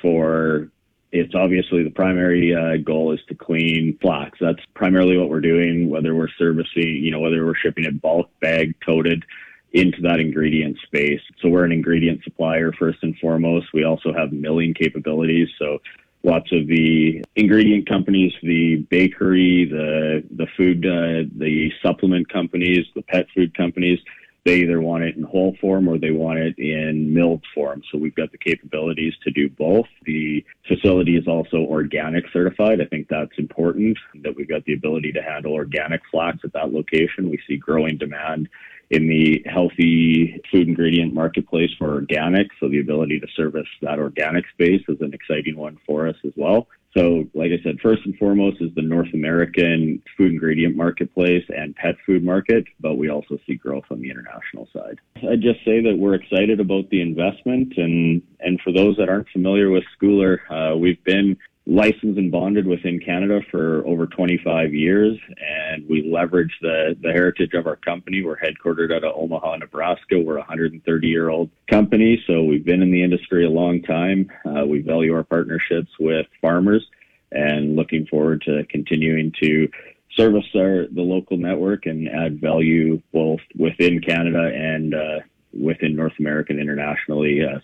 for 0.00 0.68
it's 1.12 1.34
obviously 1.34 1.84
the 1.84 1.90
primary 1.90 2.52
uh, 2.52 2.76
goal 2.78 3.12
is 3.12 3.20
to 3.28 3.36
clean 3.36 3.96
flax. 4.02 4.36
That's 4.40 4.58
primarily 4.74 5.16
what 5.16 5.30
we're 5.30 5.40
doing, 5.40 5.88
whether 5.88 6.12
we're 6.12 6.28
servicing, 6.36 6.96
you 7.04 7.12
know, 7.12 7.20
whether 7.20 7.46
we're 7.46 7.54
shipping 7.54 7.84
it 7.84 8.02
bulk, 8.02 8.28
bag, 8.40 8.74
toted 8.84 9.24
into 9.72 10.00
that 10.02 10.18
ingredient 10.18 10.76
space. 10.84 11.20
So 11.40 11.48
we're 11.48 11.64
an 11.64 11.70
ingredient 11.70 12.24
supplier 12.24 12.72
first 12.72 12.98
and 13.02 13.16
foremost. 13.18 13.72
We 13.72 13.84
also 13.84 14.12
have 14.12 14.32
milling 14.32 14.74
capabilities. 14.74 15.48
So 15.56 15.78
lots 16.24 16.50
of 16.52 16.66
the 16.66 17.22
ingredient 17.36 17.88
companies, 17.88 18.32
the 18.42 18.76
bakery, 18.90 19.66
the 19.66 20.24
the 20.34 20.46
food, 20.56 20.84
uh, 20.84 21.28
the 21.38 21.70
supplement 21.82 22.28
companies, 22.28 22.86
the 22.94 23.02
pet 23.02 23.26
food 23.34 23.56
companies. 23.56 24.00
they 24.44 24.56
either 24.56 24.80
want 24.80 25.02
it 25.02 25.16
in 25.16 25.22
whole 25.22 25.56
form 25.58 25.88
or 25.88 25.96
they 25.98 26.10
want 26.10 26.38
it 26.38 26.58
in 26.58 27.14
milled 27.14 27.42
form. 27.54 27.82
So 27.90 27.96
we've 27.96 28.14
got 28.14 28.30
the 28.30 28.38
capabilities 28.38 29.14
to 29.24 29.30
do 29.30 29.48
both. 29.48 29.86
The 30.04 30.44
facility 30.68 31.16
is 31.16 31.26
also 31.26 31.58
organic 31.58 32.24
certified. 32.30 32.80
I 32.80 32.84
think 32.84 33.08
that's 33.08 33.38
important 33.38 33.98
that 34.22 34.36
we've 34.36 34.48
got 34.48 34.64
the 34.66 34.74
ability 34.74 35.12
to 35.12 35.22
handle 35.22 35.52
organic 35.52 36.02
flax 36.10 36.38
at 36.44 36.52
that 36.52 36.72
location. 36.72 37.30
We 37.30 37.38
see 37.48 37.56
growing 37.56 37.96
demand 37.96 38.48
in 38.90 39.08
the 39.08 39.42
healthy 39.46 40.40
food 40.50 40.68
ingredient 40.68 41.14
marketplace 41.14 41.70
for 41.78 41.92
organic. 41.92 42.48
So 42.60 42.68
the 42.68 42.80
ability 42.80 43.20
to 43.20 43.26
service 43.36 43.66
that 43.82 43.98
organic 43.98 44.44
space 44.52 44.82
is 44.88 45.00
an 45.00 45.14
exciting 45.14 45.56
one 45.56 45.78
for 45.86 46.08
us 46.08 46.16
as 46.24 46.32
well. 46.36 46.68
So, 46.96 47.24
like 47.34 47.50
I 47.50 47.60
said, 47.64 47.80
first 47.80 48.02
and 48.04 48.16
foremost 48.18 48.60
is 48.60 48.72
the 48.76 48.82
North 48.82 49.12
American 49.14 50.00
food 50.16 50.30
ingredient 50.30 50.76
marketplace 50.76 51.44
and 51.48 51.74
pet 51.74 51.96
food 52.06 52.24
market, 52.24 52.66
but 52.78 52.94
we 52.94 53.10
also 53.10 53.36
see 53.46 53.56
growth 53.56 53.84
on 53.90 54.00
the 54.00 54.10
international 54.10 54.68
side. 54.72 55.00
I'd 55.16 55.42
just 55.42 55.64
say 55.64 55.82
that 55.82 55.96
we're 55.98 56.14
excited 56.14 56.60
about 56.60 56.90
the 56.90 57.02
investment, 57.02 57.74
and 57.76 58.22
and 58.38 58.60
for 58.60 58.72
those 58.72 58.96
that 58.98 59.08
aren't 59.08 59.28
familiar 59.30 59.70
with 59.70 59.82
Scoular, 59.98 60.38
uh, 60.48 60.76
we've 60.76 61.02
been 61.02 61.36
licensed 61.66 62.18
and 62.18 62.30
bonded 62.30 62.66
within 62.66 63.00
Canada 63.00 63.40
for 63.50 63.86
over 63.86 64.06
25 64.06 64.74
years, 64.74 65.18
and 65.38 65.88
we 65.88 66.10
leverage 66.10 66.52
the, 66.60 66.94
the 67.00 67.10
heritage 67.10 67.54
of 67.54 67.66
our 67.66 67.76
company. 67.76 68.22
We're 68.22 68.36
headquartered 68.36 68.94
out 68.94 69.04
of 69.04 69.16
Omaha, 69.16 69.56
Nebraska. 69.56 70.20
We're 70.20 70.36
a 70.36 70.40
130 70.40 71.08
year 71.08 71.30
old 71.30 71.50
company, 71.70 72.22
so 72.26 72.42
we've 72.44 72.64
been 72.64 72.82
in 72.82 72.90
the 72.90 73.02
industry 73.02 73.46
a 73.46 73.50
long 73.50 73.82
time. 73.82 74.30
Uh, 74.44 74.66
we 74.66 74.82
value 74.82 75.14
our 75.14 75.24
partnerships 75.24 75.90
with 75.98 76.26
farmers 76.42 76.86
and 77.32 77.76
looking 77.76 78.06
forward 78.06 78.42
to 78.42 78.64
continuing 78.68 79.32
to 79.42 79.68
service 80.16 80.44
our, 80.54 80.86
the 80.92 81.02
local 81.02 81.38
network 81.38 81.86
and 81.86 82.08
add 82.08 82.40
value 82.40 83.00
both 83.12 83.40
within 83.58 84.00
Canada 84.00 84.52
and 84.54 84.94
uh, 84.94 85.20
within 85.52 85.96
North 85.96 86.12
America 86.18 86.52
and 86.52 86.60
internationally, 86.60 87.40
uh, 87.42 87.58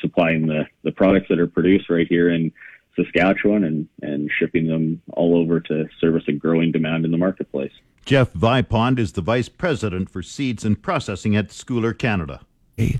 supplying 0.00 0.46
the, 0.46 0.64
the 0.84 0.92
products 0.92 1.26
that 1.28 1.38
are 1.38 1.46
produced 1.46 1.88
right 1.88 2.06
here 2.08 2.28
in 2.30 2.52
Saskatchewan 2.98 3.64
and, 3.64 3.88
and 4.02 4.30
shipping 4.38 4.66
them 4.66 5.00
all 5.12 5.36
over 5.36 5.60
to 5.60 5.88
service 6.00 6.24
a 6.28 6.32
growing 6.32 6.72
demand 6.72 7.04
in 7.04 7.10
the 7.10 7.18
marketplace. 7.18 7.72
Jeff 8.04 8.32
Vipond 8.32 8.98
is 8.98 9.12
the 9.12 9.20
Vice 9.20 9.48
President 9.48 10.10
for 10.10 10.22
Seeds 10.22 10.64
and 10.64 10.82
Processing 10.82 11.36
at 11.36 11.48
Scoular 11.48 11.96
Canada. 11.96 12.40
Hey. 12.76 12.98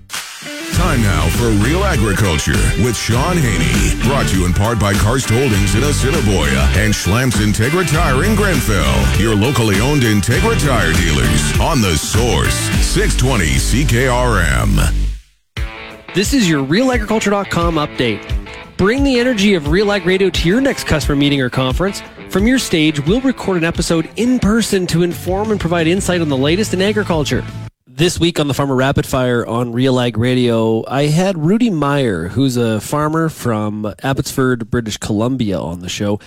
Time 0.73 1.01
now 1.01 1.27
for 1.31 1.49
Real 1.65 1.83
Agriculture 1.83 2.55
with 2.83 2.95
Shaun 2.95 3.35
Haney. 3.37 4.01
Brought 4.07 4.27
to 4.29 4.39
you 4.39 4.45
in 4.45 4.53
part 4.53 4.79
by 4.79 4.93
Karst 4.93 5.29
Holdings 5.29 5.75
in 5.75 5.83
Assiniboia 5.83 6.69
and 6.77 6.93
Schlamps 6.93 7.35
Integra 7.43 7.85
Tire 7.85 8.23
in 8.23 8.33
Grenfell. 8.35 9.19
Your 9.19 9.35
locally 9.35 9.81
owned 9.81 10.03
Integra 10.03 10.57
Tire 10.63 10.93
dealers 10.93 11.59
on 11.59 11.81
the 11.81 11.97
source 11.97 12.55
620 12.85 13.45
CKRM. 13.55 15.09
This 16.15 16.33
is 16.33 16.49
your 16.49 16.65
RealAgriculture.com 16.65 17.75
update. 17.75 18.38
Bring 18.79 19.03
the 19.03 19.19
energy 19.19 19.55
of 19.55 19.67
Real 19.67 19.91
Ag 19.91 20.05
Radio 20.05 20.29
to 20.29 20.47
your 20.47 20.61
next 20.61 20.87
customer 20.87 21.13
meeting 21.13 21.41
or 21.41 21.49
conference. 21.49 22.01
From 22.29 22.47
your 22.47 22.57
stage, 22.57 22.97
we'll 23.05 23.19
record 23.19 23.57
an 23.57 23.65
episode 23.65 24.09
in 24.15 24.39
person 24.39 24.87
to 24.87 25.03
inform 25.03 25.51
and 25.51 25.59
provide 25.59 25.85
insight 25.85 26.21
on 26.21 26.29
the 26.29 26.37
latest 26.37 26.73
in 26.73 26.81
agriculture. 26.81 27.43
This 27.85 28.21
week 28.21 28.39
on 28.39 28.47
the 28.47 28.53
Farmer 28.53 28.77
Rapid 28.77 29.05
Fire 29.05 29.45
on 29.45 29.73
Real 29.73 29.99
Ag 29.99 30.17
Radio, 30.17 30.85
I 30.87 31.07
had 31.07 31.37
Rudy 31.37 31.69
Meyer, 31.69 32.29
who's 32.29 32.55
a 32.55 32.79
farmer 32.79 33.27
from 33.27 33.93
Abbotsford, 34.01 34.71
British 34.71 34.95
Columbia, 34.95 35.59
on 35.59 35.81
the 35.81 35.89
show. 35.89 36.17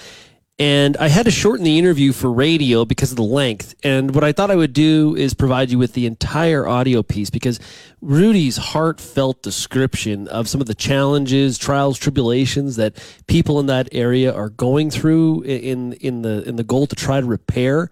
And 0.59 0.97
I 0.99 1.09
had 1.09 1.25
to 1.25 1.31
shorten 1.31 1.65
the 1.65 1.79
interview 1.79 2.13
for 2.13 2.31
radio 2.31 2.85
because 2.85 3.11
of 3.11 3.17
the 3.17 3.23
length. 3.23 3.75
And 3.83 4.15
what 4.15 4.23
I 4.23 4.33
thought 4.33 4.51
I 4.51 4.55
would 4.55 4.75
do 4.75 5.17
is 5.17 5.35
provide 5.35 5.71
you 5.71 5.79
with 5.79 5.95
the 5.95 6.07
entire 6.07 6.69
audio 6.69 7.03
piece 7.03 7.31
because 7.31 7.59
Rudy's 8.01 8.59
heartfelt 8.59 9.43
description 9.43 10.29
of 10.29 10.49
some 10.49 10.61
of 10.61 10.67
the 10.67 10.75
challenges, 10.75 11.57
trials, 11.59 11.99
tribulations 11.99 12.77
that 12.77 13.03
people 13.27 13.59
in 13.61 13.67
that 13.67 13.89
area 13.93 14.33
are 14.33 14.51
going 14.51 14.91
through 14.91 15.43
in 15.43 15.95
in 15.95 16.23
the 16.23 16.47
in 16.47 16.57
the 16.57 16.65
goal 16.65 16.87
to 16.87 16.97
try 16.97 17.21
to 17.21 17.27
repair 17.27 17.91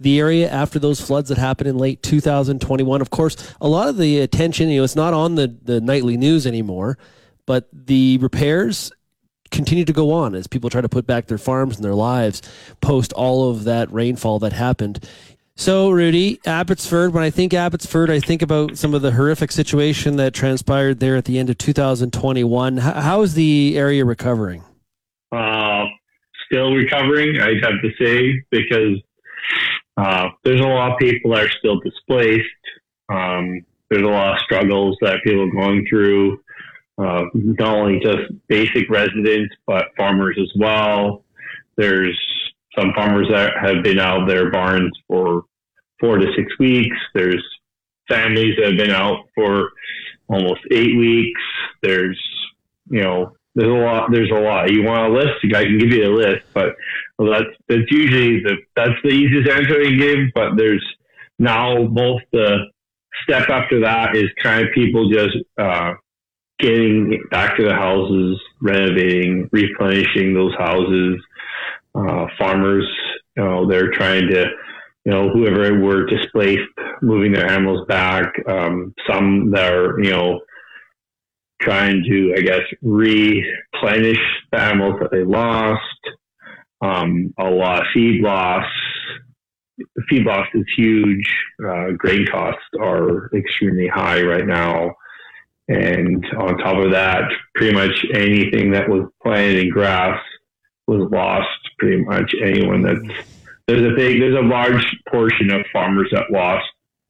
the 0.00 0.18
area 0.18 0.50
after 0.50 0.78
those 0.78 1.00
floods 1.00 1.28
that 1.28 1.38
happened 1.38 1.68
in 1.68 1.76
late 1.76 2.02
2021. 2.02 3.00
Of 3.00 3.10
course, 3.10 3.36
a 3.60 3.68
lot 3.68 3.88
of 3.88 3.96
the 3.96 4.20
attention, 4.20 4.68
you 4.68 4.78
know, 4.78 4.84
it's 4.84 4.96
not 4.96 5.12
on 5.12 5.34
the, 5.34 5.56
the 5.62 5.80
nightly 5.80 6.16
news 6.16 6.46
anymore, 6.46 6.98
but 7.46 7.68
the 7.72 8.18
repairs 8.18 8.92
continue 9.50 9.84
to 9.84 9.92
go 9.92 10.12
on 10.12 10.34
as 10.34 10.46
people 10.46 10.70
try 10.70 10.80
to 10.80 10.88
put 10.88 11.06
back 11.06 11.26
their 11.26 11.38
farms 11.38 11.76
and 11.76 11.84
their 11.84 11.94
lives 11.94 12.42
post 12.80 13.12
all 13.12 13.50
of 13.50 13.64
that 13.64 13.92
rainfall 13.92 14.38
that 14.40 14.52
happened. 14.52 15.06
So, 15.56 15.90
Rudy, 15.90 16.40
Abbotsford, 16.46 17.12
when 17.12 17.24
I 17.24 17.30
think 17.30 17.52
Abbotsford, 17.52 18.10
I 18.10 18.20
think 18.20 18.42
about 18.42 18.78
some 18.78 18.94
of 18.94 19.02
the 19.02 19.10
horrific 19.10 19.50
situation 19.50 20.14
that 20.14 20.32
transpired 20.32 21.00
there 21.00 21.16
at 21.16 21.24
the 21.24 21.36
end 21.36 21.50
of 21.50 21.58
2021. 21.58 22.76
How 22.76 23.22
is 23.22 23.34
the 23.34 23.76
area 23.76 24.04
recovering? 24.04 24.62
Uh, 25.32 25.86
still 26.46 26.74
recovering, 26.74 27.40
I'd 27.40 27.62
have 27.64 27.82
to 27.82 27.90
say, 28.00 28.40
because 28.52 29.02
uh, 29.96 30.28
there's 30.44 30.60
a 30.60 30.64
lot 30.64 30.92
of 30.92 30.98
people 30.98 31.32
that 31.32 31.46
are 31.46 31.50
still 31.58 31.80
displaced. 31.80 32.46
Um, 33.08 33.64
there's 33.90 34.04
a 34.04 34.10
lot 34.10 34.34
of 34.34 34.38
struggles 34.40 34.96
that 35.00 35.18
people 35.24 35.42
are 35.42 35.50
going 35.50 35.84
through 35.88 36.38
uh, 36.98 37.24
not 37.32 37.76
only 37.76 38.00
just 38.00 38.32
basic 38.48 38.90
residents, 38.90 39.54
but 39.66 39.86
farmers 39.96 40.36
as 40.40 40.50
well. 40.56 41.24
There's 41.76 42.18
some 42.76 42.92
farmers 42.94 43.28
that 43.30 43.52
have 43.60 43.82
been 43.82 43.98
out 43.98 44.26
their 44.26 44.50
barns 44.50 44.92
for 45.06 45.44
four 46.00 46.18
to 46.18 46.26
six 46.36 46.52
weeks. 46.58 46.96
There's 47.14 47.44
families 48.08 48.54
that 48.56 48.70
have 48.70 48.78
been 48.78 48.90
out 48.90 49.28
for 49.34 49.70
almost 50.28 50.60
eight 50.70 50.96
weeks. 50.96 51.40
There's, 51.82 52.20
you 52.90 53.02
know, 53.02 53.32
there's 53.54 53.70
a 53.70 53.84
lot. 53.84 54.10
There's 54.12 54.30
a 54.30 54.40
lot. 54.40 54.70
You 54.70 54.84
want 54.84 55.12
a 55.12 55.16
list? 55.16 55.44
I 55.54 55.64
can 55.64 55.78
give 55.78 55.92
you 55.92 56.04
a 56.04 56.14
list, 56.14 56.46
but 56.54 56.74
well, 57.18 57.32
that's 57.32 57.56
that's 57.68 57.90
usually 57.90 58.40
the 58.40 58.56
that's 58.76 59.00
the 59.02 59.10
easiest 59.10 59.50
answer 59.50 59.82
to 59.82 59.96
give. 59.96 60.18
But 60.34 60.56
there's 60.56 60.84
now 61.38 61.84
both 61.86 62.22
the 62.32 62.66
step 63.24 63.48
after 63.48 63.80
that 63.80 64.14
is 64.14 64.30
kind 64.42 64.66
of 64.66 64.72
people 64.74 65.10
just 65.10 65.36
uh, 65.58 65.94
getting 66.58 67.22
back 67.30 67.56
to 67.56 67.64
the 67.64 67.74
houses, 67.74 68.40
renovating, 68.60 69.48
replenishing 69.52 70.34
those 70.34 70.54
houses. 70.56 71.16
Uh, 71.94 72.26
farmers, 72.38 72.86
you 73.36 73.44
know, 73.44 73.68
they're 73.68 73.90
trying 73.90 74.28
to, 74.28 74.46
you 75.04 75.12
know, 75.12 75.30
whoever 75.30 75.80
were 75.80 76.06
displaced, 76.06 76.68
moving 77.02 77.32
their 77.32 77.50
animals 77.50 77.86
back. 77.88 78.32
Um, 78.46 78.94
some 79.10 79.50
that 79.52 79.72
are, 79.72 80.00
you 80.02 80.10
know, 80.10 80.40
trying 81.60 82.04
to, 82.04 82.34
I 82.36 82.40
guess, 82.40 82.62
replenish 82.82 84.18
the 84.52 84.60
animals 84.60 84.94
that 85.00 85.10
they 85.10 85.24
lost. 85.24 85.80
Um, 86.80 87.34
a 87.38 87.50
lot 87.50 87.80
of 87.80 87.86
feed 87.92 88.22
loss. 88.22 88.66
Feed 90.08 90.24
loss 90.24 90.46
is 90.54 90.64
huge. 90.76 91.28
Uh, 91.64 91.90
grain 91.96 92.26
costs 92.26 92.62
are 92.80 93.30
extremely 93.34 93.88
high 93.88 94.22
right 94.22 94.46
now. 94.46 94.94
And 95.68 96.24
on 96.38 96.58
top 96.58 96.82
of 96.82 96.92
that, 96.92 97.22
pretty 97.54 97.74
much 97.74 98.06
anything 98.14 98.72
that 98.72 98.88
was 98.88 99.08
planted 99.22 99.58
in 99.58 99.70
grass 99.70 100.18
was 100.86 101.08
lost. 101.12 101.48
Pretty 101.78 102.02
much 102.02 102.32
anyone 102.42 102.82
that 102.82 102.96
there's 103.66 103.92
a 103.92 103.94
big, 103.94 104.20
there's 104.20 104.36
a 104.36 104.46
large 104.46 104.84
portion 105.10 105.52
of 105.52 105.64
farmers 105.72 106.08
that 106.12 106.30
lost 106.30 106.64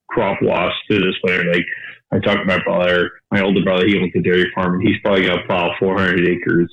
crop 0.09 0.43
loss 0.43 0.73
to 0.91 0.99
this 0.99 1.15
winter. 1.23 1.53
Like 1.53 1.65
I 2.13 2.19
talked 2.19 2.41
to 2.41 2.45
my 2.47 2.63
brother, 2.65 3.11
my 3.31 3.43
older 3.43 3.63
brother, 3.63 3.87
he 3.87 3.99
owns 3.99 4.13
a 4.17 4.21
dairy 4.21 4.51
farm 4.55 4.75
and 4.75 4.83
he's 4.83 5.01
probably 5.03 5.27
going 5.27 5.39
to 5.39 5.47
plow 5.47 5.71
400 5.79 6.29
acres 6.29 6.71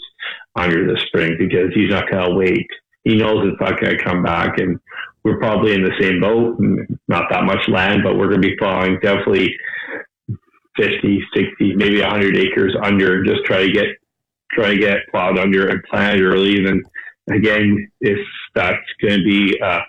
under 0.55 0.87
the 0.87 0.99
spring 1.05 1.35
because 1.37 1.71
he's 1.75 1.91
not 1.91 2.09
going 2.09 2.29
to 2.29 2.35
wait. 2.35 2.67
He 3.03 3.15
knows 3.15 3.47
it's 3.47 3.61
not 3.61 3.79
going 3.79 3.95
to 3.95 4.03
come 4.03 4.23
back 4.23 4.57
and 4.57 4.79
we're 5.23 5.39
probably 5.39 5.73
in 5.73 5.83
the 5.83 5.93
same 5.99 6.19
boat, 6.19 6.57
not 7.07 7.29
that 7.29 7.43
much 7.43 7.67
land, 7.67 8.01
but 8.03 8.15
we're 8.15 8.29
going 8.29 8.41
to 8.41 8.47
be 8.47 8.57
plowing 8.57 8.99
definitely 9.01 9.55
50, 10.77 11.21
60, 11.33 11.75
maybe 11.75 12.01
100 12.01 12.37
acres 12.37 12.75
under, 12.81 13.23
just 13.23 13.45
try 13.45 13.65
to 13.65 13.71
get 13.71 13.85
try 14.51 14.69
to 14.69 14.77
get 14.77 14.97
plowed 15.11 15.37
under 15.37 15.67
and 15.67 15.83
planted 15.83 16.21
early. 16.21 16.63
Then 16.63 16.83
again, 17.29 17.91
if 18.01 18.19
that's 18.53 18.77
going 19.01 19.19
to 19.19 19.23
be 19.23 19.59
a 19.61 19.79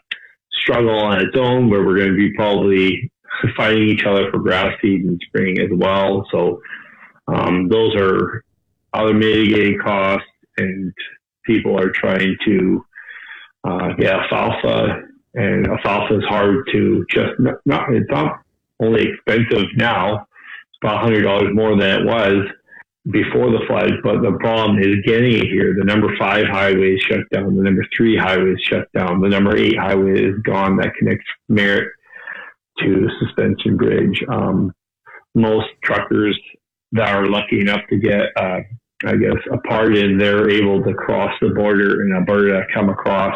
struggle 0.52 0.99
on 0.99 1.21
its 1.21 1.37
own, 1.37 1.71
where 1.71 1.85
we're 1.85 1.99
going 1.99 2.11
to 2.11 2.16
be 2.16 2.33
probably 2.35 3.11
fighting 3.57 3.88
each 3.88 4.05
other 4.05 4.31
for 4.31 4.38
grass 4.38 4.73
seed 4.81 5.02
in 5.02 5.19
spring 5.26 5.59
as 5.61 5.71
well. 5.73 6.26
So 6.31 6.61
um, 7.28 7.69
those 7.69 7.95
are 7.97 8.45
other 8.93 9.14
mitigating 9.14 9.78
costs, 9.78 10.26
and 10.57 10.93
people 11.45 11.78
are 11.78 11.90
trying 11.90 12.37
to 12.47 12.85
uh, 13.64 13.93
get 13.99 14.14
alfalfa, 14.14 15.02
and 15.35 15.69
alfalfa 15.69 16.19
is 16.19 16.25
hard 16.25 16.66
to 16.73 17.05
just 17.11 17.33
not. 17.38 17.93
It's 17.93 18.11
not 18.11 18.40
only 18.81 19.09
expensive 19.09 19.66
now 19.76 20.25
about 20.87 21.02
hundred 21.02 21.23
dollars 21.23 21.50
more 21.52 21.76
than 21.76 22.00
it 22.00 22.07
was 22.07 22.47
before 23.11 23.50
the 23.50 23.64
flood. 23.66 23.90
But 24.02 24.23
the 24.23 24.37
problem 24.38 24.78
is 24.78 24.97
getting 25.05 25.33
it 25.33 25.49
here. 25.49 25.75
The 25.76 25.85
number 25.85 26.16
five 26.16 26.47
highway 26.47 26.95
is 26.95 27.02
shut 27.02 27.28
down. 27.33 27.57
The 27.57 27.62
number 27.62 27.85
three 27.97 28.16
highway 28.16 28.52
is 28.52 28.62
shut 28.62 28.90
down. 28.93 29.21
The 29.21 29.28
number 29.28 29.57
eight 29.57 29.78
highway 29.78 30.23
is 30.23 30.38
gone. 30.43 30.76
That 30.76 30.95
connects 30.99 31.26
Merritt 31.49 31.88
to 32.81 33.09
Spences 33.33 33.76
Bridge. 33.76 34.23
Um, 34.28 34.73
most 35.35 35.66
truckers 35.83 36.38
that 36.93 37.09
are 37.09 37.26
lucky 37.26 37.61
enough 37.61 37.83
to 37.90 37.99
get, 37.99 38.23
uh, 38.37 38.61
I 39.05 39.16
guess, 39.16 39.37
a 39.52 39.59
pardon, 39.59 40.19
they're 40.19 40.49
able 40.49 40.83
to 40.83 40.95
cross 40.95 41.33
the 41.40 41.50
border 41.50 42.02
in 42.05 42.14
Alberta, 42.14 42.64
come 42.73 42.88
across 42.88 43.35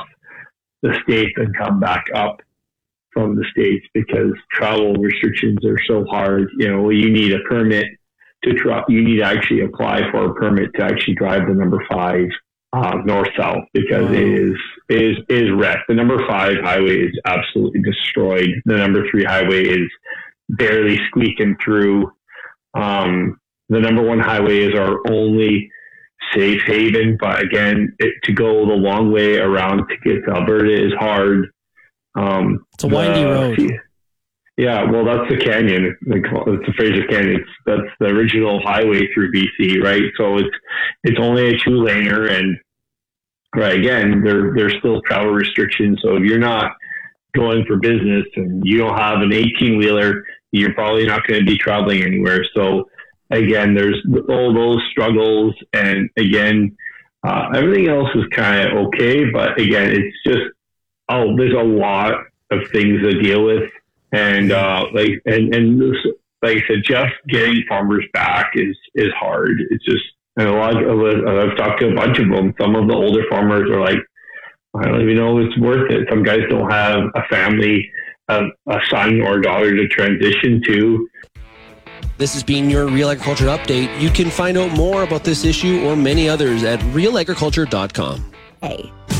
the 0.82 0.96
states, 1.02 1.32
and 1.36 1.54
come 1.56 1.80
back 1.80 2.06
up 2.14 2.40
from 3.12 3.36
the 3.36 3.44
states 3.50 3.86
because 3.94 4.32
travel 4.52 4.94
restrictions 4.94 5.58
are 5.64 5.78
so 5.86 6.04
hard. 6.04 6.48
You 6.56 6.68
know, 6.68 6.90
you 6.90 7.10
need 7.10 7.32
a 7.32 7.40
permit 7.48 7.86
to 8.44 8.54
truck. 8.54 8.86
You 8.88 9.02
need 9.02 9.18
to 9.18 9.24
actually 9.24 9.60
apply 9.62 10.10
for 10.10 10.26
a 10.26 10.34
permit 10.34 10.70
to 10.76 10.84
actually 10.84 11.14
drive 11.14 11.46
the 11.46 11.54
number 11.54 11.84
five 11.90 12.28
uh, 12.72 12.98
north 13.04 13.28
south 13.36 13.64
because 13.72 14.06
wow. 14.06 14.12
it 14.12 14.28
is 14.28 14.56
is 14.88 15.16
is 15.28 15.50
wrecked. 15.52 15.88
The 15.88 15.94
number 15.94 16.18
five 16.28 16.56
highway 16.62 17.06
is 17.06 17.20
absolutely 17.24 17.82
destroyed. 17.82 18.50
The 18.64 18.76
number 18.76 19.08
three 19.10 19.24
highway 19.24 19.64
is 19.64 19.88
barely 20.48 20.98
squeaking 21.08 21.56
through. 21.62 22.10
Um, 22.74 23.38
the 23.68 23.80
number 23.80 24.02
one 24.02 24.20
highway 24.20 24.58
is 24.58 24.74
our 24.74 24.98
only 25.10 25.70
safe 26.34 26.62
haven, 26.66 27.16
but 27.20 27.42
again, 27.42 27.94
it, 27.98 28.14
to 28.24 28.32
go 28.32 28.66
the 28.66 28.74
long 28.74 29.12
way 29.12 29.36
around 29.36 29.88
to 29.88 29.96
get 30.04 30.24
to 30.24 30.32
Alberta 30.32 30.86
is 30.86 30.92
hard. 30.98 31.50
Um, 32.16 32.66
it's 32.74 32.84
a 32.84 32.88
windy 32.88 33.22
the, 33.22 33.28
road. 33.28 33.80
Yeah, 34.56 34.90
well, 34.90 35.04
that's 35.06 35.30
the 35.30 35.38
canyon. 35.38 35.96
It's 36.02 36.66
the 36.66 36.72
Fraser 36.76 37.06
Canyon. 37.06 37.40
It's, 37.40 37.50
that's 37.64 37.96
the 37.98 38.06
original 38.08 38.60
highway 38.62 39.10
through 39.14 39.32
BC, 39.32 39.82
right? 39.82 40.02
So 40.18 40.36
it's 40.36 40.56
it's 41.02 41.18
only 41.18 41.48
a 41.48 41.58
two 41.58 41.70
laner, 41.80 42.30
and 42.30 42.58
right 43.54 43.78
again, 43.78 44.22
there 44.22 44.52
there's 44.54 44.74
still 44.78 45.00
travel 45.02 45.32
restrictions. 45.32 46.00
So 46.02 46.16
if 46.16 46.24
you're 46.24 46.38
not 46.38 46.72
going 47.34 47.64
for 47.64 47.76
business 47.76 48.24
and 48.36 48.62
you 48.66 48.76
don't 48.76 48.98
have 48.98 49.22
an 49.22 49.32
18 49.32 49.78
wheeler, 49.78 50.24
you're 50.52 50.74
probably 50.74 51.06
not 51.06 51.26
going 51.26 51.40
to 51.40 51.46
be 51.46 51.56
traveling 51.56 52.02
anywhere. 52.02 52.44
So 52.54 52.88
again, 53.30 53.74
there's 53.74 54.04
all 54.28 54.52
those 54.52 54.82
struggles, 54.90 55.54
and 55.72 56.10
again, 56.16 56.76
uh, 57.26 57.50
everything 57.54 57.88
else 57.88 58.08
is 58.14 58.24
kind 58.32 58.68
of 58.68 58.86
okay. 58.88 59.30
But 59.30 59.60
again, 59.60 59.90
it's 59.90 60.16
just 60.26 60.50
oh, 61.10 61.36
there's 61.36 61.54
a 61.54 61.62
lot 61.62 62.12
of 62.50 62.60
things 62.72 63.00
to 63.02 63.20
deal 63.20 63.44
with 63.44 63.70
and 64.12 64.52
uh, 64.52 64.86
like 64.92 65.22
and 65.26 65.54
and 65.54 65.80
this, 65.80 65.96
like 66.42 66.58
I 66.58 66.66
said, 66.66 66.82
just 66.84 67.14
getting 67.28 67.62
farmers 67.68 68.04
back 68.12 68.52
is 68.54 68.76
is 68.94 69.12
hard. 69.18 69.60
It's 69.70 69.84
just 69.84 70.04
and 70.36 70.48
a 70.48 70.52
lot 70.52 70.82
of 70.82 71.50
I've 71.50 71.56
talked 71.56 71.80
to 71.80 71.88
a 71.90 71.94
bunch 71.94 72.18
of 72.18 72.28
them. 72.28 72.54
Some 72.60 72.74
of 72.74 72.88
the 72.88 72.94
older 72.94 73.24
farmers 73.30 73.70
are 73.70 73.80
like, 73.80 73.98
I 74.74 74.84
don't 74.86 75.02
even 75.02 75.16
know 75.16 75.38
if 75.38 75.48
it's 75.48 75.58
worth 75.58 75.90
it. 75.90 76.08
Some 76.08 76.22
guys 76.22 76.40
don't 76.48 76.70
have 76.70 77.04
a 77.14 77.22
family, 77.28 77.90
a, 78.28 78.46
a 78.68 78.78
son 78.88 79.20
or 79.20 79.40
daughter 79.40 79.74
to 79.76 79.88
transition 79.88 80.62
to. 80.66 81.08
This 82.18 82.34
has 82.34 82.42
been 82.42 82.68
your 82.68 82.86
Real 82.86 83.08
Agriculture 83.08 83.46
Update. 83.46 83.98
You 83.98 84.10
can 84.10 84.30
find 84.30 84.58
out 84.58 84.72
more 84.72 85.04
about 85.04 85.24
this 85.24 85.44
issue 85.44 85.86
or 85.86 85.96
many 85.96 86.28
others 86.28 86.64
at 86.64 86.78
realagriculture.com. 86.80 88.32
Hey. 88.60 89.19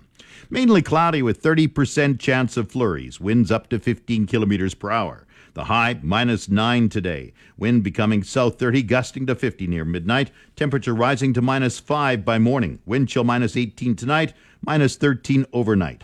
Mainly 0.53 0.81
cloudy 0.81 1.21
with 1.21 1.41
30% 1.41 2.19
chance 2.19 2.57
of 2.57 2.69
flurries, 2.69 3.21
winds 3.21 3.51
up 3.51 3.69
to 3.69 3.79
15 3.79 4.27
kilometers 4.27 4.73
per 4.73 4.91
hour. 4.91 5.25
The 5.53 5.63
high 5.63 5.97
minus 6.03 6.49
9 6.49 6.89
today. 6.89 7.31
Wind 7.57 7.83
becoming 7.83 8.21
south 8.21 8.59
30, 8.59 8.83
gusting 8.83 9.25
to 9.27 9.35
50 9.35 9.65
near 9.67 9.85
midnight. 9.85 10.29
Temperature 10.57 10.93
rising 10.93 11.33
to 11.35 11.41
minus 11.41 11.79
5 11.79 12.25
by 12.25 12.37
morning. 12.37 12.79
Wind 12.85 13.07
chill 13.07 13.23
minus 13.23 13.55
18 13.55 13.95
tonight, 13.95 14.33
minus 14.61 14.97
13 14.97 15.45
overnight. 15.53 16.03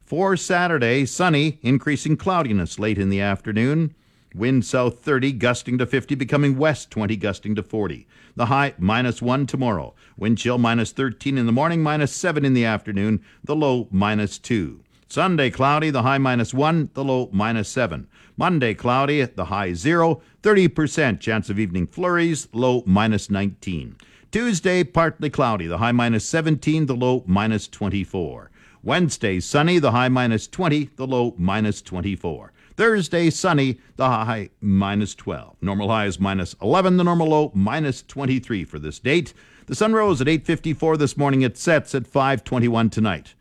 For 0.00 0.38
Saturday, 0.38 1.04
sunny, 1.04 1.58
increasing 1.60 2.16
cloudiness 2.16 2.78
late 2.78 2.96
in 2.96 3.10
the 3.10 3.20
afternoon. 3.20 3.94
Wind 4.34 4.64
south 4.64 5.00
30, 5.00 5.32
gusting 5.32 5.76
to 5.78 5.86
50, 5.86 6.14
becoming 6.14 6.56
west 6.56 6.90
20, 6.90 7.16
gusting 7.16 7.54
to 7.54 7.62
40. 7.62 8.06
The 8.34 8.46
high 8.46 8.74
minus 8.78 9.20
1 9.20 9.46
tomorrow. 9.46 9.94
Wind 10.16 10.38
chill 10.38 10.56
minus 10.56 10.90
13 10.92 11.36
in 11.36 11.44
the 11.44 11.52
morning, 11.52 11.82
minus 11.82 12.14
7 12.14 12.44
in 12.44 12.54
the 12.54 12.64
afternoon. 12.64 13.22
The 13.44 13.56
low 13.56 13.88
minus 13.90 14.38
2. 14.38 14.80
Sunday 15.06 15.50
cloudy, 15.50 15.90
the 15.90 16.02
high 16.02 16.16
minus 16.16 16.54
1, 16.54 16.90
the 16.94 17.04
low 17.04 17.28
minus 17.32 17.68
7. 17.68 18.06
Monday 18.38 18.72
cloudy, 18.72 19.22
the 19.22 19.44
high 19.44 19.74
0, 19.74 20.22
30% 20.42 21.20
chance 21.20 21.50
of 21.50 21.58
evening 21.58 21.86
flurries, 21.86 22.48
low 22.54 22.82
minus 22.86 23.28
19. 23.28 23.96
Tuesday 24.30 24.82
partly 24.82 25.28
cloudy, 25.28 25.66
the 25.66 25.76
high 25.76 25.92
minus 25.92 26.24
17, 26.24 26.86
the 26.86 26.96
low 26.96 27.22
minus 27.26 27.68
24. 27.68 28.50
Wednesday 28.82 29.38
sunny, 29.38 29.78
the 29.78 29.90
high 29.90 30.08
minus 30.08 30.48
20, 30.48 30.90
the 30.96 31.06
low 31.06 31.34
minus 31.36 31.82
24. 31.82 32.51
Thursday, 32.76 33.30
sunny, 33.30 33.78
the 33.96 34.06
high 34.06 34.50
minus 34.60 35.14
12. 35.14 35.56
Normal 35.60 35.88
high 35.88 36.06
is 36.06 36.18
minus 36.18 36.54
11, 36.62 36.96
the 36.96 37.04
normal 37.04 37.28
low 37.28 37.52
minus 37.54 38.02
23 38.02 38.64
for 38.64 38.78
this 38.78 38.98
date. 38.98 39.34
The 39.66 39.74
sun 39.74 39.92
rose 39.92 40.20
at 40.20 40.28
8:54 40.28 40.96
this 40.96 41.16
morning. 41.16 41.42
It 41.42 41.56
sets 41.56 41.94
at 41.94 42.06
5:21 42.06 42.90
tonight. 42.90 43.34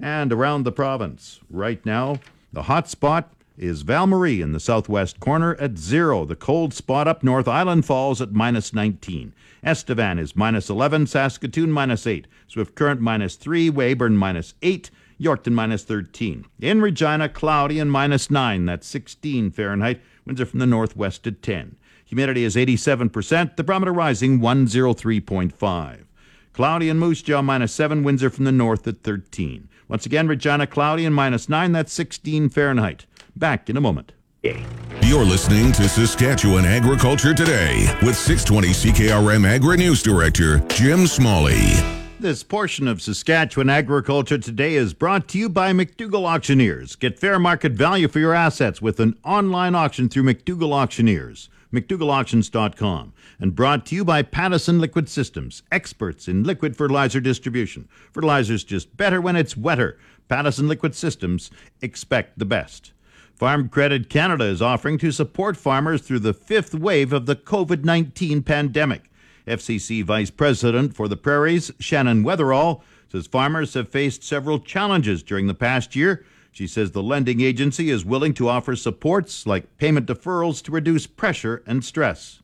And 0.00 0.32
around 0.32 0.62
the 0.62 0.72
province, 0.72 1.40
right 1.50 1.84
now, 1.84 2.20
the 2.52 2.64
hot 2.64 2.88
spot 2.88 3.32
is 3.56 3.82
Val 3.82 4.06
Marie 4.06 4.40
in 4.40 4.52
the 4.52 4.60
southwest 4.60 5.18
corner 5.18 5.56
at 5.56 5.76
zero. 5.76 6.24
The 6.24 6.36
cold 6.36 6.72
spot 6.72 7.08
up 7.08 7.24
north, 7.24 7.48
Island 7.48 7.84
Falls 7.84 8.22
at 8.22 8.32
minus 8.32 8.72
19. 8.72 9.32
Estevan 9.64 10.18
is 10.18 10.36
minus 10.36 10.70
11, 10.70 11.06
Saskatoon 11.06 11.72
minus 11.72 12.06
8, 12.06 12.28
Swift 12.46 12.76
Current 12.76 13.00
minus 13.00 13.34
3, 13.34 13.68
Weyburn 13.68 14.16
minus 14.16 14.54
8, 14.62 14.90
Yorkton 15.20 15.52
minus 15.52 15.82
13. 15.84 16.44
In 16.60 16.80
Regina, 16.80 17.28
cloudy 17.28 17.78
and 17.80 17.90
minus 17.90 18.30
9. 18.30 18.66
That's 18.66 18.86
16 18.86 19.50
Fahrenheit. 19.50 20.00
Winds 20.24 20.40
are 20.40 20.46
from 20.46 20.60
the 20.60 20.66
northwest 20.66 21.26
at 21.26 21.42
10. 21.42 21.76
Humidity 22.04 22.44
is 22.44 22.56
87%. 22.56 23.56
The 23.56 23.64
barometer 23.64 23.92
rising 23.92 24.40
103.5. 24.40 26.04
Cloudy 26.52 26.88
and 26.88 26.98
Moose 26.98 27.22
Jaw 27.22 27.42
minus 27.42 27.72
7. 27.72 28.02
Winds 28.02 28.22
are 28.22 28.30
from 28.30 28.44
the 28.44 28.52
north 28.52 28.86
at 28.86 29.02
13. 29.02 29.68
Once 29.88 30.06
again, 30.06 30.28
Regina 30.28 30.66
cloudy 30.66 31.04
and 31.04 31.14
minus 31.14 31.48
9. 31.48 31.72
That's 31.72 31.92
16 31.92 32.48
Fahrenheit. 32.48 33.06
Back 33.36 33.68
in 33.68 33.76
a 33.76 33.80
moment. 33.80 34.12
You're 34.42 35.24
listening 35.24 35.72
to 35.72 35.88
Saskatchewan 35.88 36.64
Agriculture 36.64 37.34
Today 37.34 37.86
with 38.02 38.16
620 38.16 38.68
CKRM 38.68 39.46
Agri 39.46 39.76
News 39.76 40.02
Director 40.02 40.60
Jim 40.68 41.06
Smalley. 41.06 41.97
This 42.20 42.42
portion 42.42 42.88
of 42.88 43.00
Saskatchewan 43.00 43.70
Agriculture 43.70 44.38
Today 44.38 44.74
is 44.74 44.92
brought 44.92 45.28
to 45.28 45.38
you 45.38 45.48
by 45.48 45.72
McDougall 45.72 46.24
Auctioneers. 46.24 46.96
Get 46.96 47.16
fair 47.16 47.38
market 47.38 47.70
value 47.74 48.08
for 48.08 48.18
your 48.18 48.34
assets 48.34 48.82
with 48.82 48.98
an 48.98 49.16
online 49.22 49.76
auction 49.76 50.08
through 50.08 50.24
McDougall 50.24 50.72
Auctioneers. 50.72 51.48
McDougallAuctions.com. 51.72 53.12
And 53.38 53.54
brought 53.54 53.86
to 53.86 53.94
you 53.94 54.04
by 54.04 54.22
Pattison 54.22 54.80
Liquid 54.80 55.08
Systems, 55.08 55.62
experts 55.70 56.26
in 56.26 56.42
liquid 56.42 56.76
fertilizer 56.76 57.20
distribution. 57.20 57.88
Fertilizer's 58.10 58.64
just 58.64 58.96
better 58.96 59.20
when 59.20 59.36
it's 59.36 59.56
wetter. 59.56 59.96
Pattison 60.26 60.66
Liquid 60.66 60.96
Systems, 60.96 61.52
expect 61.82 62.36
the 62.36 62.44
best. 62.44 62.92
Farm 63.36 63.68
Credit 63.68 64.10
Canada 64.10 64.46
is 64.46 64.60
offering 64.60 64.98
to 64.98 65.12
support 65.12 65.56
farmers 65.56 66.02
through 66.02 66.18
the 66.18 66.34
fifth 66.34 66.74
wave 66.74 67.12
of 67.12 67.26
the 67.26 67.36
COVID 67.36 67.84
19 67.84 68.42
pandemic. 68.42 69.07
FCC 69.48 70.04
Vice 70.04 70.30
President 70.30 70.94
for 70.94 71.08
the 71.08 71.16
Prairies, 71.16 71.72
Shannon 71.80 72.22
Weatherall, 72.22 72.82
says 73.10 73.26
farmers 73.26 73.74
have 73.74 73.88
faced 73.88 74.22
several 74.22 74.58
challenges 74.60 75.22
during 75.22 75.46
the 75.46 75.54
past 75.54 75.96
year. 75.96 76.24
She 76.52 76.66
says 76.66 76.90
the 76.90 77.02
lending 77.02 77.40
agency 77.40 77.90
is 77.90 78.04
willing 78.04 78.34
to 78.34 78.48
offer 78.48 78.76
supports 78.76 79.46
like 79.46 79.76
payment 79.78 80.06
deferrals 80.06 80.62
to 80.64 80.72
reduce 80.72 81.06
pressure 81.06 81.62
and 81.66 81.84
stress. 81.84 82.40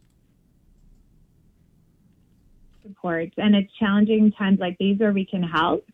Supports, 2.82 3.34
and 3.36 3.54
it's 3.54 3.72
challenging 3.74 4.32
times 4.32 4.58
like 4.60 4.76
these 4.78 4.98
where 4.98 5.12
we 5.12 5.24
can 5.24 5.42
help. 5.42 5.86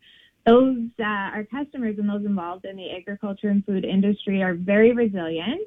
Those 0.47 0.79
uh, 0.99 1.05
our 1.05 1.45
customers 1.45 1.97
and 1.99 2.09
those 2.09 2.25
involved 2.25 2.65
in 2.65 2.77
the 2.77 2.91
agriculture 2.91 3.49
and 3.49 3.65
food 3.65 3.85
industry 3.85 4.43
are 4.43 4.55
very 4.55 4.93
resilient 4.93 5.61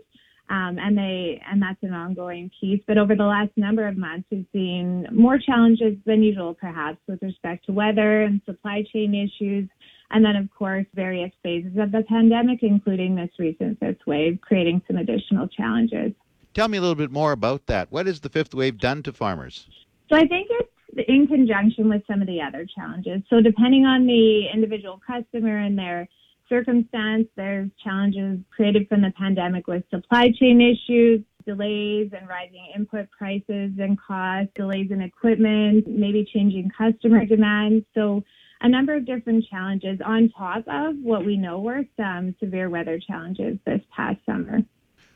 um, 0.49 0.77
and 0.77 0.97
they 0.97 1.41
and 1.49 1.61
that's 1.61 1.81
an 1.81 1.93
ongoing 1.93 2.51
piece. 2.59 2.81
But 2.85 2.97
over 2.97 3.15
the 3.15 3.23
last 3.23 3.51
number 3.55 3.87
of 3.87 3.97
months, 3.97 4.27
we've 4.29 4.45
seen 4.51 5.07
more 5.11 5.37
challenges 5.37 5.97
than 6.05 6.21
usual, 6.21 6.53
perhaps 6.53 6.97
with 7.07 7.21
respect 7.21 7.65
to 7.65 7.71
weather 7.71 8.23
and 8.23 8.41
supply 8.45 8.83
chain 8.91 9.15
issues, 9.15 9.69
and 10.11 10.23
then 10.23 10.35
of 10.35 10.49
course 10.51 10.85
various 10.93 11.31
phases 11.41 11.77
of 11.77 11.91
the 11.91 12.03
pandemic, 12.09 12.59
including 12.61 13.15
this 13.15 13.29
recent 13.39 13.79
fifth 13.79 14.05
wave, 14.05 14.39
creating 14.41 14.81
some 14.87 14.97
additional 14.97 15.47
challenges. 15.47 16.11
Tell 16.53 16.67
me 16.67 16.77
a 16.77 16.81
little 16.81 16.95
bit 16.95 17.11
more 17.11 17.31
about 17.31 17.65
that. 17.67 17.91
What 17.91 18.05
has 18.05 18.19
the 18.19 18.29
fifth 18.29 18.53
wave 18.53 18.77
done 18.77 19.01
to 19.03 19.13
farmers? 19.13 19.67
So 20.09 20.17
I 20.17 20.27
think 20.27 20.47
it's 20.49 21.07
in 21.07 21.25
conjunction 21.25 21.89
with 21.89 22.03
some 22.05 22.21
of 22.21 22.27
the 22.27 22.41
other 22.41 22.67
challenges. 22.75 23.23
So 23.29 23.41
depending 23.41 23.85
on 23.85 24.05
the 24.05 24.47
individual 24.53 24.99
customer 25.05 25.57
and 25.57 25.77
their 25.77 26.07
circumstance, 26.53 27.27
there's 27.35 27.69
challenges 27.83 28.37
created 28.55 28.87
from 28.87 29.01
the 29.01 29.11
pandemic 29.17 29.65
with 29.65 29.83
supply 29.89 30.31
chain 30.39 30.61
issues, 30.61 31.21
delays 31.47 32.11
and 32.15 32.29
rising 32.29 32.71
input 32.75 33.09
prices 33.09 33.71
and 33.79 33.99
costs, 33.99 34.51
delays 34.53 34.91
in 34.91 35.01
equipment, 35.01 35.87
maybe 35.87 36.23
changing 36.31 36.69
customer 36.77 37.25
demands. 37.25 37.83
So 37.95 38.23
a 38.61 38.69
number 38.69 38.95
of 38.95 39.03
different 39.07 39.45
challenges 39.49 39.99
on 40.05 40.29
top 40.37 40.63
of 40.67 40.95
what 41.01 41.25
we 41.25 41.37
know 41.37 41.59
were 41.59 41.85
some 41.97 42.35
severe 42.39 42.69
weather 42.69 42.99
challenges 42.99 43.57
this 43.65 43.81
past 43.95 44.19
summer. 44.23 44.59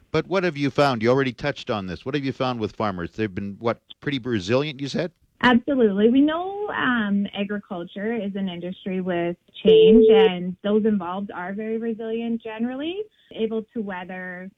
But 0.10 0.26
what 0.26 0.44
have 0.44 0.58
you 0.58 0.72
found? 0.72 1.04
You 1.04 1.10
already 1.10 1.34
touched 1.34 1.70
on 1.70 1.86
this. 1.86 2.04
What 2.04 2.16
have 2.16 2.26
you 2.26 2.34
found 2.34 2.60
with 2.60 2.76
farmers? 2.76 3.12
They've 3.12 3.34
been, 3.34 3.58
what, 3.60 3.80
pretty 4.02 4.18
resilient, 4.18 4.82
you 4.82 4.88
said? 4.88 5.12
Absolutely. 5.42 6.10
We 6.10 6.22
know 6.22 6.68
um, 6.70 7.28
agriculture 7.34 8.14
is 8.16 8.36
an 8.36 8.50
industry 8.50 9.02
with 9.02 9.38
change, 9.64 10.06
and 10.10 10.56
those 10.64 10.86
involved 10.86 11.32
are 11.32 11.54
very 11.54 11.78
resilient 11.78 12.42
generally, 12.42 13.04
able 13.32 13.64
to 13.74 13.82
weather 13.82 14.50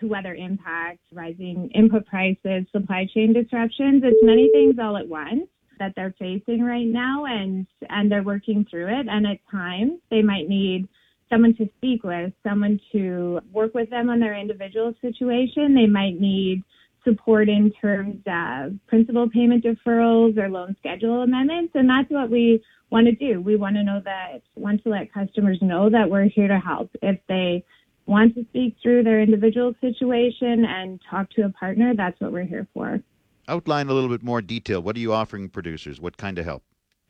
to 0.00 0.08
weather 0.08 0.34
impacts, 0.34 1.02
rising 1.12 1.70
input 1.74 2.06
prices, 2.06 2.64
supply 2.72 3.06
chain 3.14 3.32
disruptions. 3.32 4.02
It's 4.04 4.18
many 4.22 4.50
things 4.52 4.76
all 4.80 4.96
at 4.96 5.06
once 5.06 5.48
that 5.78 5.92
they're 5.94 6.14
facing 6.18 6.62
right 6.62 6.86
now 6.86 7.26
and 7.26 7.66
and 7.90 8.10
they're 8.10 8.22
working 8.22 8.66
through 8.70 8.86
it 8.88 9.06
and 9.08 9.26
at 9.26 9.38
times 9.50 10.00
they 10.10 10.22
might 10.22 10.48
need 10.48 10.88
someone 11.30 11.54
to 11.56 11.68
speak 11.76 12.04
with, 12.04 12.32
someone 12.46 12.80
to 12.92 13.40
work 13.52 13.74
with 13.74 13.90
them 13.90 14.08
on 14.08 14.20
their 14.20 14.34
individual 14.34 14.94
situation. 15.00 15.74
They 15.74 15.86
might 15.86 16.20
need 16.20 16.62
support 17.06 17.48
in 17.48 17.70
terms 17.80 18.22
of 18.26 18.72
principal 18.86 19.28
payment 19.30 19.64
deferrals 19.64 20.36
or 20.36 20.48
loan 20.48 20.76
schedule 20.78 21.22
amendments. 21.22 21.72
And 21.74 21.88
that's 21.88 22.10
what 22.10 22.30
we 22.30 22.62
want 22.90 23.06
to 23.06 23.12
do. 23.12 23.40
We 23.40 23.56
want 23.56 23.76
to 23.76 23.82
know 23.82 24.00
that, 24.04 24.42
want 24.54 24.82
to 24.84 24.90
let 24.90 25.12
customers 25.12 25.58
know 25.62 25.90
that 25.90 26.10
we're 26.10 26.28
here 26.28 26.48
to 26.48 26.58
help. 26.58 26.90
If 27.02 27.18
they 27.28 27.64
want 28.06 28.34
to 28.34 28.44
speak 28.50 28.76
through 28.82 29.04
their 29.04 29.20
individual 29.20 29.74
situation 29.80 30.64
and 30.64 31.00
talk 31.10 31.30
to 31.30 31.42
a 31.42 31.50
partner, 31.50 31.94
that's 31.96 32.20
what 32.20 32.32
we're 32.32 32.44
here 32.44 32.66
for. 32.72 33.00
Outline 33.48 33.88
a 33.88 33.92
little 33.92 34.10
bit 34.10 34.22
more 34.22 34.42
detail. 34.42 34.82
What 34.82 34.96
are 34.96 35.00
you 35.00 35.12
offering 35.12 35.48
producers? 35.48 36.00
What 36.00 36.16
kind 36.16 36.38
of 36.38 36.44
help? 36.44 36.62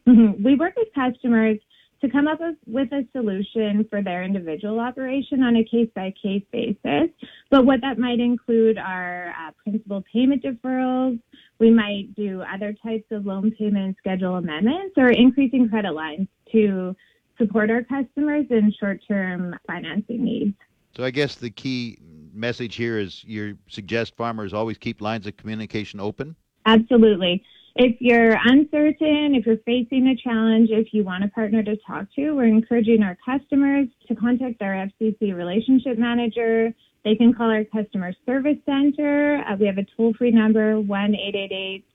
Mm-hmm. 0.06 0.44
We 0.44 0.54
work 0.54 0.74
with 0.76 0.88
customers 0.94 1.58
to 2.00 2.08
come 2.10 2.28
up 2.28 2.40
with, 2.66 2.92
a 2.92 3.06
solution 3.12 3.86
for 3.90 4.02
their 4.02 4.22
individual 4.22 4.80
operation 4.80 5.42
on 5.42 5.56
a 5.56 5.64
case 5.64 5.88
by 5.94 6.12
case 6.22 6.44
basis. 6.52 7.10
But 7.50 7.64
what 7.64 7.80
that 7.80 7.98
might 7.98 8.20
include 8.20 8.78
are 8.78 9.34
uh, 9.38 9.50
principal 9.62 10.04
payment 10.12 10.42
deferrals. 10.42 11.20
We 11.58 11.70
might 11.70 12.14
do 12.14 12.42
other 12.42 12.74
types 12.82 13.06
of 13.10 13.26
loan 13.26 13.50
payment 13.58 13.96
schedule 13.98 14.36
amendments 14.36 14.94
or 14.96 15.10
increasing 15.10 15.68
credit 15.68 15.92
lines 15.92 16.28
to 16.52 16.94
support 17.38 17.70
our 17.70 17.82
customers 17.82 18.46
in 18.50 18.72
short 18.78 19.00
term 19.06 19.54
financing 19.66 20.24
needs. 20.24 20.54
So 20.96 21.04
I 21.04 21.10
guess 21.10 21.34
the 21.34 21.50
key 21.50 21.98
message 22.32 22.76
here 22.76 22.98
is 22.98 23.24
you 23.24 23.58
suggest 23.68 24.16
farmers 24.16 24.52
always 24.52 24.78
keep 24.78 25.00
lines 25.00 25.26
of 25.26 25.36
communication 25.36 26.00
open? 26.00 26.36
Absolutely 26.66 27.42
if 27.78 27.96
you're 28.00 28.38
uncertain, 28.44 29.34
if 29.34 29.44
you're 29.44 29.58
facing 29.58 30.08
a 30.08 30.16
challenge, 30.16 30.70
if 30.70 30.94
you 30.94 31.04
want 31.04 31.24
a 31.24 31.28
partner 31.28 31.62
to 31.62 31.76
talk 31.86 32.06
to, 32.16 32.32
we're 32.32 32.46
encouraging 32.46 33.02
our 33.02 33.16
customers 33.24 33.86
to 34.08 34.14
contact 34.14 34.62
our 34.62 34.88
FCC 35.00 35.36
relationship 35.36 35.98
manager. 35.98 36.72
They 37.04 37.14
can 37.16 37.34
call 37.34 37.50
our 37.50 37.64
customer 37.64 38.14
service 38.24 38.56
center. 38.64 39.44
Uh, 39.46 39.56
we 39.60 39.66
have 39.66 39.76
a 39.76 39.86
toll 39.96 40.14
free 40.14 40.30
number, 40.30 40.80
1 40.80 41.16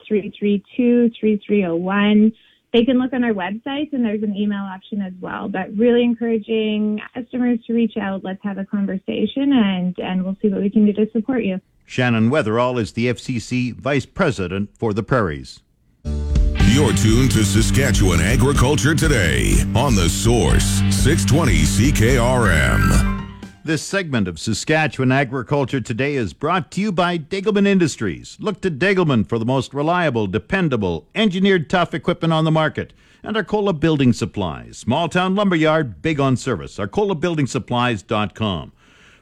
332 0.08 1.12
3301. 1.20 2.32
They 2.74 2.86
can 2.86 3.00
look 3.00 3.12
on 3.12 3.24
our 3.24 3.34
website 3.34 3.92
and 3.92 4.06
there's 4.06 4.24
an 4.24 4.36
email 4.36 4.62
option 4.62 5.02
as 5.02 5.14
well. 5.20 5.50
But 5.50 5.76
really 5.76 6.04
encouraging 6.04 7.02
customers 7.14 7.60
to 7.66 7.74
reach 7.74 7.98
out. 8.00 8.24
Let's 8.24 8.42
have 8.44 8.60
a 8.60 8.66
conversation 8.66 9.52
and, 9.52 9.98
and 9.98 10.24
we'll 10.24 10.38
see 10.42 10.50
what 10.50 10.62
we 10.62 10.70
can 10.70 10.86
do 10.86 10.94
to 10.94 11.12
support 11.12 11.44
you. 11.44 11.60
Shannon 11.86 12.30
Weatherall 12.30 12.80
is 12.80 12.94
the 12.94 13.08
FCC 13.08 13.74
Vice 13.74 14.06
President 14.06 14.70
for 14.78 14.94
the 14.94 15.04
Prairies. 15.04 15.60
You're 16.06 16.94
tuned 16.94 17.32
to 17.32 17.44
Saskatchewan 17.44 18.22
Agriculture 18.22 18.96
Today 18.96 19.62
on 19.76 19.96
the 19.96 20.10
Source 20.10 20.66
620 20.90 21.64
CKRM. 21.64 23.18
This 23.64 23.84
segment 23.84 24.28
of 24.28 24.40
Saskatchewan 24.40 25.12
Agriculture 25.12 25.82
Today 25.82 26.16
is 26.16 26.34
brought 26.34 26.72
to 26.72 26.82
you 26.82 26.92
by 26.92 27.18
Degelman 27.20 27.68
Industries. 27.68 28.38
Look 28.40 28.62
to 28.62 28.72
Degelman 28.72 29.28
for 29.28 29.38
the 29.38 29.46
most 29.46 29.74
reliable, 29.74 30.26
dependable, 30.26 31.08
engineered 31.14 31.70
tough 31.70 31.94
equipment 31.94 32.34
on 32.34 32.46
the 32.46 32.52
market. 32.52 32.94
And 33.22 33.38
Arcola 33.38 33.74
Building 33.74 34.14
Supplies, 34.14 34.78
small 34.78 35.10
town 35.10 35.36
lumberyard, 35.36 36.02
big 36.02 36.20
on 36.20 36.36
service. 36.38 36.78
ArcolaBuildingSupplies.com. 36.78 38.72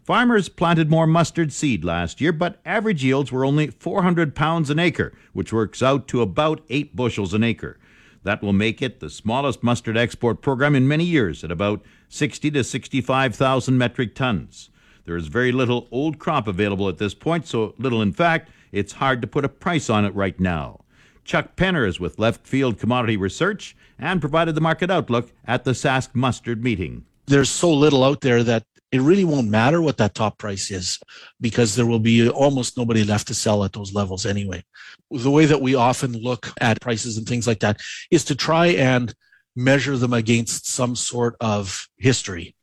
Farmers 0.09 0.49
planted 0.49 0.89
more 0.89 1.05
mustard 1.05 1.53
seed 1.53 1.85
last 1.85 2.19
year, 2.19 2.31
but 2.31 2.59
average 2.65 3.03
yields 3.03 3.31
were 3.31 3.45
only 3.45 3.67
400 3.67 4.33
pounds 4.33 4.71
an 4.71 4.79
acre, 4.79 5.13
which 5.33 5.53
works 5.53 5.83
out 5.83 6.07
to 6.07 6.23
about 6.23 6.61
8 6.67 6.95
bushels 6.95 7.35
an 7.35 7.43
acre. 7.43 7.77
That 8.23 8.41
will 8.41 8.51
make 8.51 8.81
it 8.81 9.01
the 9.01 9.11
smallest 9.11 9.61
mustard 9.61 9.95
export 9.95 10.41
program 10.41 10.73
in 10.73 10.87
many 10.87 11.03
years 11.03 11.43
at 11.43 11.51
about 11.51 11.83
60 12.07 12.49
to 12.49 12.63
65,000 12.63 13.77
metric 13.77 14.15
tons. 14.15 14.71
There 15.05 15.15
is 15.15 15.27
very 15.27 15.51
little 15.51 15.87
old 15.91 16.17
crop 16.17 16.47
available 16.47 16.89
at 16.89 16.97
this 16.97 17.13
point, 17.13 17.45
so 17.45 17.75
little 17.77 18.01
in 18.01 18.11
fact, 18.11 18.49
it's 18.71 18.93
hard 18.93 19.21
to 19.21 19.27
put 19.27 19.45
a 19.45 19.47
price 19.47 19.91
on 19.91 20.05
it 20.05 20.15
right 20.15 20.39
now. 20.39 20.79
Chuck 21.23 21.55
Penner 21.55 21.87
is 21.87 21.99
with 21.99 22.17
Left 22.17 22.47
Field 22.47 22.79
Commodity 22.79 23.15
Research 23.15 23.75
and 23.99 24.19
provided 24.19 24.55
the 24.55 24.61
market 24.61 24.89
outlook 24.89 25.31
at 25.45 25.65
the 25.65 25.73
Sask 25.73 26.15
Mustard 26.15 26.63
meeting. 26.63 27.05
There's 27.27 27.51
so 27.51 27.71
little 27.71 28.03
out 28.03 28.21
there 28.21 28.43
that 28.43 28.63
it 28.91 29.01
really 29.01 29.23
won't 29.23 29.49
matter 29.49 29.81
what 29.81 29.97
that 29.97 30.15
top 30.15 30.37
price 30.37 30.71
is 30.71 30.99
because 31.39 31.75
there 31.75 31.85
will 31.85 31.99
be 31.99 32.27
almost 32.29 32.77
nobody 32.77 33.03
left 33.03 33.27
to 33.27 33.33
sell 33.33 33.63
at 33.63 33.73
those 33.73 33.93
levels 33.93 34.25
anyway. 34.25 34.63
The 35.11 35.31
way 35.31 35.45
that 35.45 35.61
we 35.61 35.75
often 35.75 36.13
look 36.13 36.51
at 36.59 36.81
prices 36.81 37.17
and 37.17 37.27
things 37.27 37.45
like 37.45 37.59
that 37.59 37.79
is 38.09 38.23
to 38.25 38.35
try 38.35 38.67
and 38.67 39.13
measure 39.55 39.97
them 39.97 40.13
against 40.13 40.67
some 40.67 40.95
sort 40.95 41.35
of 41.41 41.87
history. 41.97 42.55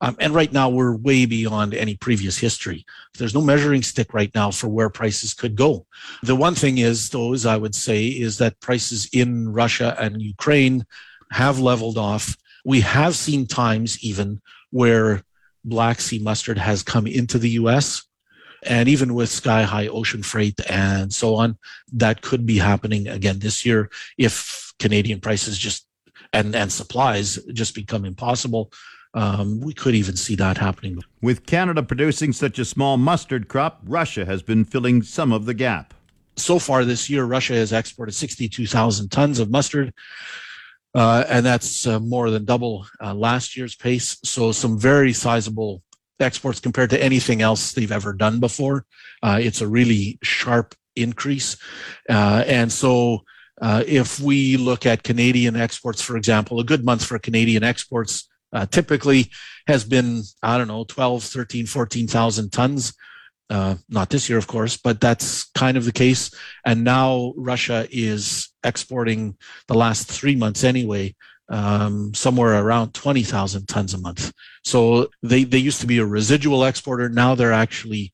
Um, 0.00 0.16
and 0.20 0.34
right 0.34 0.52
now, 0.52 0.68
we're 0.68 0.96
way 0.96 1.26
beyond 1.26 1.74
any 1.74 1.96
previous 1.96 2.38
history. 2.38 2.84
There's 3.18 3.34
no 3.34 3.40
measuring 3.40 3.82
stick 3.82 4.12
right 4.12 4.30
now 4.34 4.50
for 4.50 4.68
where 4.68 4.90
prices 4.90 5.34
could 5.34 5.56
go. 5.56 5.86
The 6.22 6.36
one 6.36 6.54
thing 6.54 6.78
is, 6.78 7.08
though, 7.08 7.32
is 7.32 7.46
I 7.46 7.56
would 7.56 7.74
say, 7.74 8.06
is 8.06 8.38
that 8.38 8.60
prices 8.60 9.08
in 9.12 9.52
Russia 9.52 9.96
and 9.98 10.20
Ukraine 10.20 10.84
have 11.32 11.58
leveled 11.58 11.98
off. 11.98 12.36
We 12.64 12.80
have 12.82 13.16
seen 13.16 13.46
times 13.46 14.02
even 14.04 14.40
where 14.70 15.22
Black 15.64 16.00
Sea 16.00 16.18
mustard 16.18 16.58
has 16.58 16.82
come 16.82 17.06
into 17.06 17.38
the 17.38 17.50
US. 17.50 18.04
And 18.66 18.88
even 18.88 19.14
with 19.14 19.28
sky 19.28 19.62
high 19.62 19.88
ocean 19.88 20.22
freight 20.22 20.58
and 20.70 21.12
so 21.12 21.34
on, 21.34 21.58
that 21.92 22.22
could 22.22 22.46
be 22.46 22.58
happening 22.58 23.08
again 23.08 23.38
this 23.38 23.66
year 23.66 23.90
if 24.16 24.72
Canadian 24.78 25.20
prices 25.20 25.58
just 25.58 25.86
and, 26.32 26.54
and 26.54 26.72
supplies 26.72 27.38
just 27.52 27.74
become 27.74 28.04
impossible. 28.04 28.72
Um, 29.14 29.60
we 29.60 29.72
could 29.72 29.94
even 29.94 30.16
see 30.16 30.34
that 30.36 30.58
happening. 30.58 30.98
With 31.22 31.46
Canada 31.46 31.82
producing 31.82 32.32
such 32.32 32.58
a 32.58 32.64
small 32.64 32.96
mustard 32.96 33.48
crop, 33.48 33.80
Russia 33.84 34.24
has 34.24 34.42
been 34.42 34.64
filling 34.64 35.02
some 35.02 35.32
of 35.32 35.46
the 35.46 35.54
gap. 35.54 35.94
So 36.36 36.58
far 36.58 36.84
this 36.84 37.08
year, 37.08 37.24
Russia 37.24 37.54
has 37.54 37.72
exported 37.72 38.12
62,000 38.12 39.08
tons 39.10 39.38
of 39.38 39.50
mustard 39.50 39.94
uh, 40.94 41.24
and 41.28 41.44
that's 41.44 41.86
uh, 41.86 41.98
more 41.98 42.30
than 42.30 42.44
double 42.44 42.86
uh, 43.02 43.12
last 43.14 43.56
year's 43.56 43.74
pace. 43.74 44.16
So 44.24 44.52
some 44.52 44.78
very 44.78 45.12
sizable 45.12 45.82
exports 46.20 46.60
compared 46.60 46.90
to 46.90 47.02
anything 47.02 47.42
else 47.42 47.72
they've 47.72 47.90
ever 47.90 48.12
done 48.12 48.38
before. 48.38 48.86
Uh, 49.22 49.38
it's 49.42 49.60
a 49.60 49.68
really 49.68 50.18
sharp 50.22 50.74
increase, 50.96 51.56
uh, 52.08 52.44
and 52.46 52.70
so. 52.70 53.20
Uh, 53.62 53.84
if 53.86 54.18
we 54.18 54.56
look 54.56 54.84
at 54.84 55.04
Canadian 55.04 55.54
exports, 55.54 56.02
for 56.02 56.16
example, 56.16 56.58
a 56.58 56.64
good 56.64 56.84
month 56.84 57.04
for 57.04 57.20
Canadian 57.20 57.62
exports 57.62 58.28
typically 58.72 59.30
has 59.68 59.84
been, 59.84 60.22
I 60.42 60.58
don't 60.58 60.66
know, 60.66 60.82
12, 60.82 61.22
13, 61.22 61.66
14,000 61.66 62.50
tons. 62.50 62.92
Not 63.48 64.10
this 64.10 64.28
year, 64.28 64.38
of 64.38 64.48
course, 64.48 64.76
but 64.76 65.00
that's 65.00 65.44
kind 65.52 65.76
of 65.76 65.84
the 65.84 65.92
case. 65.92 66.34
And 66.66 66.82
now 66.82 67.32
Russia 67.36 67.86
is 67.92 68.52
exporting 68.64 69.36
the 69.68 69.74
last 69.74 70.10
three 70.10 70.36
months 70.36 70.64
anyway, 70.64 71.14
um, 71.48 72.14
somewhere 72.14 72.60
around 72.60 72.94
20,000 72.94 73.66
tons 73.66 73.94
a 73.94 73.98
month. 73.98 74.32
So 74.64 75.08
they, 75.22 75.44
they 75.44 75.58
used 75.58 75.80
to 75.82 75.86
be 75.86 75.98
a 75.98 76.06
residual 76.06 76.64
exporter. 76.64 77.08
Now 77.08 77.34
they're 77.34 77.52
actually 77.52 78.12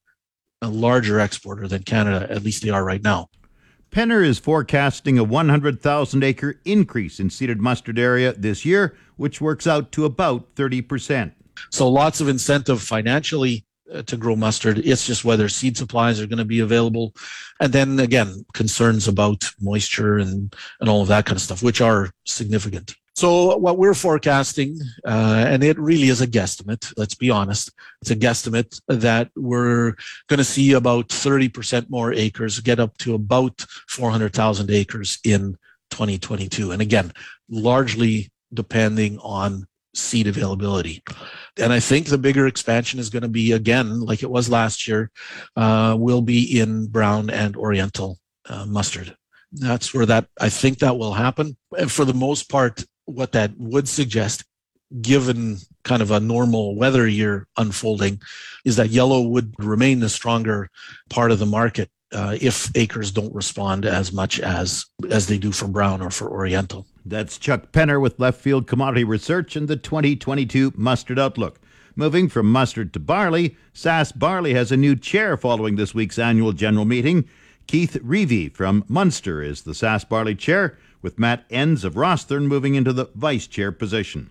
a 0.63 0.69
larger 0.69 1.21
exporter 1.21 1.69
than 1.69 1.83
Canada. 1.83 2.27
At 2.31 2.43
least 2.43 2.63
they 2.63 2.71
are 2.71 2.85
right 2.85 3.03
now. 3.03 3.29
Penner 3.91 4.25
is 4.25 4.39
forecasting 4.39 5.19
a 5.19 5.25
100,000 5.25 6.23
acre 6.23 6.61
increase 6.65 7.19
in 7.19 7.29
seeded 7.29 7.61
mustard 7.61 7.99
area 7.99 8.33
this 8.35 8.65
year, 8.65 8.97
which 9.17 9.41
works 9.41 9.67
out 9.67 9.91
to 9.93 10.05
about 10.05 10.55
30%. 10.55 11.33
So 11.71 11.89
lots 11.89 12.21
of 12.21 12.29
incentive 12.29 12.81
financially 12.81 13.65
to 14.07 14.17
grow 14.17 14.37
mustard. 14.37 14.79
It's 14.79 15.07
just 15.07 15.25
whether 15.25 15.49
seed 15.49 15.77
supplies 15.77 16.21
are 16.21 16.27
going 16.27 16.39
to 16.39 16.45
be 16.45 16.61
available. 16.61 17.15
And 17.61 17.73
then 17.73 17.99
again, 18.01 18.45
concerns 18.55 19.09
about 19.09 19.45
moisture 19.61 20.19
and, 20.19 20.55
and 20.81 20.89
all 20.89 21.03
of 21.03 21.09
that 21.09 21.27
kind 21.27 21.37
of 21.37 21.43
stuff, 21.43 21.63
which 21.63 21.81
are 21.81 22.11
significant. 22.25 22.95
So 23.17 23.57
what 23.57 23.77
we're 23.77 23.95
forecasting, 23.95 24.81
uh, 25.05 25.45
and 25.47 25.63
it 25.63 25.79
really 25.79 26.09
is 26.09 26.23
a 26.23 26.27
guesstimate. 26.27 26.93
Let's 26.97 27.15
be 27.15 27.29
honest. 27.29 27.71
It's 28.01 28.11
a 28.11 28.17
guesstimate 28.17 28.81
that 28.89 29.31
we're 29.37 29.95
going 30.29 30.39
to 30.39 30.45
see 30.45 30.73
about 30.73 31.09
30% 31.09 31.91
more 31.91 32.13
acres, 32.15 32.61
get 32.61 32.81
up 32.81 32.97
to 32.99 33.15
about 33.15 33.67
400,000 33.89 34.71
acres 34.71 35.19
in 35.25 35.59
2022. 35.91 36.71
And 36.73 36.81
again, 36.81 37.13
largely 37.51 38.31
depending 38.55 39.19
on 39.19 39.67
seed 39.95 40.27
availability. 40.27 41.03
And 41.59 41.73
I 41.73 41.81
think 41.81 42.07
the 42.07 42.19
bigger 42.19 42.47
expansion 42.47 43.01
is 43.01 43.11
going 43.11 43.23
to 43.23 43.29
be 43.29 43.53
again, 43.53 44.01
like 44.01 44.23
it 44.23 44.31
was 44.31 44.49
last 44.49 44.87
year, 44.87 45.11
uh, 45.57 45.97
will 45.99 46.23
be 46.23 46.61
in 46.61 46.87
brown 46.87 47.31
and 47.31 47.57
oriental 47.57 48.19
uh, 48.49 48.67
mustard. 48.67 49.17
That's 49.53 49.93
where 49.93 50.07
that 50.07 50.27
I 50.41 50.49
think 50.49 50.79
that 50.79 50.97
will 50.97 51.15
happen. 51.15 51.57
And 51.77 51.91
for 51.91 52.05
the 52.05 52.15
most 52.15 52.49
part, 52.49 52.85
what 53.07 53.33
that 53.33 53.53
would 53.59 53.89
suggest, 53.89 54.45
given 55.01 55.59
kind 55.83 56.03
of 56.03 56.11
a 56.11 56.21
normal 56.21 56.77
weather 56.77 57.07
year 57.07 57.47
unfolding, 57.57 58.21
is 58.65 58.77
that 58.77 58.91
yellow 58.91 59.23
would 59.23 59.55
remain 59.59 60.01
the 60.01 60.09
stronger 60.09 60.71
part 61.09 61.33
of 61.33 61.41
the 61.41 61.47
market 61.47 61.91
uh, 62.13 62.37
if 62.41 62.71
acres 62.77 63.13
don't 63.13 63.35
respond 63.35 63.87
as 63.87 64.13
much 64.13 64.41
as 64.41 64.87
as 65.11 65.27
they 65.27 65.39
do 65.39 65.53
for 65.53 65.69
brown 65.69 66.03
or 66.03 66.11
for 66.11 66.29
oriental. 66.29 66.87
That's 67.05 67.39
Chuck 67.39 67.73
Penner 67.73 68.01
with 68.01 68.19
Left 68.19 68.41
Field 68.41 68.67
Commodity 68.67 69.05
Research 69.05 69.57
and 69.57 69.69
the 69.69 69.77
2022 69.77 70.73
Mustard 70.77 71.19
Outlook. 71.19 71.61
Moving 71.97 72.29
from 72.29 72.51
mustard 72.51 72.93
to 72.95 73.01
barley, 73.01 73.57
Sask 73.75 74.19
Barley 74.19 74.55
has 74.55 74.71
a 74.71 74.77
new 74.77 74.97
chair 74.97 75.37
following 75.37 75.77
this 75.77 75.95
week's 75.95 76.19
annual 76.19 76.53
general 76.53 76.85
meeting. 76.85 77.29
Keith 77.67 77.97
Reevy 78.03 78.49
from 78.49 78.85
Muenster 78.85 79.45
is 79.45 79.63
the 79.63 79.73
Sask 79.73 80.09
Barley 80.09 80.35
chair, 80.35 80.79
with 81.03 81.19
Matt 81.19 81.45
Enns 81.51 81.85
of 81.85 81.95
Rosthern 81.95 82.47
moving 82.47 82.75
into 82.75 82.93
the 82.93 83.07
vice 83.15 83.47
chair 83.47 83.73
position. 83.73 84.31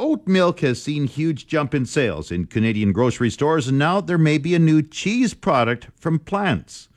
Oat 0.00 0.26
milk 0.26 0.58
has 0.58 0.82
seen 0.82 1.06
huge 1.06 1.46
jump 1.46 1.72
in 1.72 1.86
sales 1.86 2.32
in 2.32 2.46
Canadian 2.46 2.90
grocery 2.90 3.30
stores, 3.30 3.68
and 3.68 3.78
now 3.78 4.00
there 4.00 4.18
may 4.18 4.38
be 4.38 4.52
a 4.52 4.58
new 4.58 4.82
cheese 4.82 5.34
product 5.34 5.86
from 5.94 6.18
plants. 6.18 6.88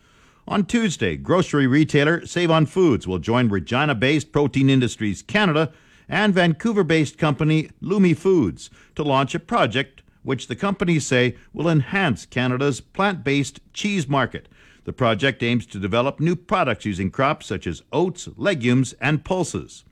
On 0.48 0.66
Tuesday, 0.66 1.16
grocery 1.16 1.68
retailer 1.68 2.26
Save 2.26 2.50
On 2.50 2.66
Foods 2.66 3.06
will 3.06 3.20
join 3.20 3.50
Regina 3.50 3.94
based 3.94 4.32
Protein 4.32 4.68
Industries 4.68 5.22
Canada 5.22 5.72
and 6.10 6.34
Vancouver 6.34 6.84
based 6.84 7.20
company 7.20 7.70
Lumi 7.84 8.18
Foods 8.18 8.72
to 8.96 9.04
launch 9.04 9.36
a 9.36 9.40
project 9.40 10.02
which 10.24 10.48
the 10.48 10.56
companies 10.56 11.06
say 11.06 11.36
will 11.54 11.70
enhance 11.70 12.26
Canada's 12.26 12.82
plant 12.82 13.24
based 13.24 13.60
cheese 13.74 14.08
market. 14.08 14.50
The 14.86 14.94
project 14.94 15.44
aims 15.44 15.68
to 15.68 15.80
develop 15.80 16.20
new 16.20 16.36
products 16.36 16.86
using 16.86 17.12
crops 17.12 17.46
such 17.46 17.68
as 17.68 17.84
oats, 17.94 18.28
legumes, 18.38 18.94
and 18.94 19.24
pulses. 19.24 19.84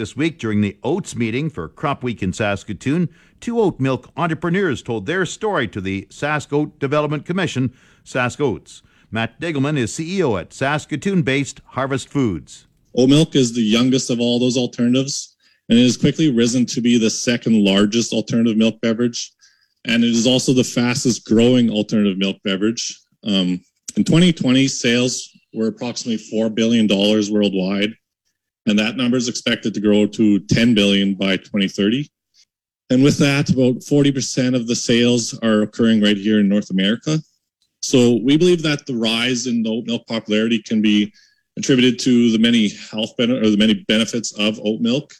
This 0.00 0.16
week, 0.16 0.38
during 0.38 0.62
the 0.62 0.78
Oats 0.82 1.14
meeting 1.14 1.50
for 1.50 1.68
Crop 1.68 2.02
Week 2.02 2.22
in 2.22 2.32
Saskatoon, 2.32 3.10
two 3.38 3.60
oat 3.60 3.78
milk 3.78 4.10
entrepreneurs 4.16 4.80
told 4.80 5.04
their 5.04 5.26
story 5.26 5.68
to 5.68 5.78
the 5.78 6.06
Sask 6.08 6.50
Oat 6.54 6.78
Development 6.78 7.26
Commission, 7.26 7.74
Sask 8.02 8.40
Oats. 8.40 8.80
Matt 9.10 9.38
Digelman 9.42 9.76
is 9.76 9.92
CEO 9.92 10.40
at 10.40 10.54
Saskatoon 10.54 11.20
based 11.20 11.60
Harvest 11.66 12.08
Foods. 12.08 12.66
Oat 12.96 13.10
milk 13.10 13.36
is 13.36 13.52
the 13.52 13.60
youngest 13.60 14.08
of 14.08 14.20
all 14.20 14.38
those 14.38 14.56
alternatives, 14.56 15.36
and 15.68 15.78
it 15.78 15.82
has 15.82 15.98
quickly 15.98 16.32
risen 16.32 16.64
to 16.64 16.80
be 16.80 16.96
the 16.96 17.10
second 17.10 17.62
largest 17.62 18.14
alternative 18.14 18.56
milk 18.56 18.80
beverage. 18.80 19.30
And 19.84 20.02
it 20.02 20.12
is 20.12 20.26
also 20.26 20.54
the 20.54 20.64
fastest 20.64 21.26
growing 21.26 21.68
alternative 21.68 22.16
milk 22.16 22.38
beverage. 22.42 22.98
Um, 23.22 23.60
in 23.96 24.04
2020, 24.04 24.66
sales 24.66 25.28
were 25.52 25.66
approximately 25.66 26.24
$4 26.32 26.54
billion 26.54 26.88
worldwide, 26.88 27.92
and 28.66 28.78
that 28.78 28.96
number 28.96 29.16
is 29.16 29.28
expected 29.28 29.74
to 29.74 29.80
grow 29.80 30.06
to 30.06 30.40
10 30.40 30.74
billion 30.74 31.14
by 31.14 31.36
2030. 31.36 32.08
And 32.90 33.04
with 33.04 33.18
that, 33.18 33.50
about 33.50 33.76
40% 33.76 34.54
of 34.54 34.66
the 34.66 34.74
sales 34.74 35.38
are 35.42 35.62
occurring 35.62 36.00
right 36.02 36.16
here 36.16 36.40
in 36.40 36.48
North 36.48 36.70
America. 36.70 37.20
So 37.82 38.20
we 38.22 38.36
believe 38.36 38.62
that 38.62 38.84
the 38.86 38.96
rise 38.96 39.46
in 39.46 39.64
oat 39.66 39.86
milk 39.86 40.06
popularity 40.06 40.60
can 40.60 40.82
be 40.82 41.12
attributed 41.56 41.98
to 42.00 42.32
the 42.32 42.38
many 42.38 42.68
health 42.68 43.16
benefits 43.16 43.46
or 43.46 43.50
the 43.50 43.56
many 43.56 43.84
benefits 43.88 44.32
of 44.38 44.60
oat 44.64 44.80
milk. 44.80 45.12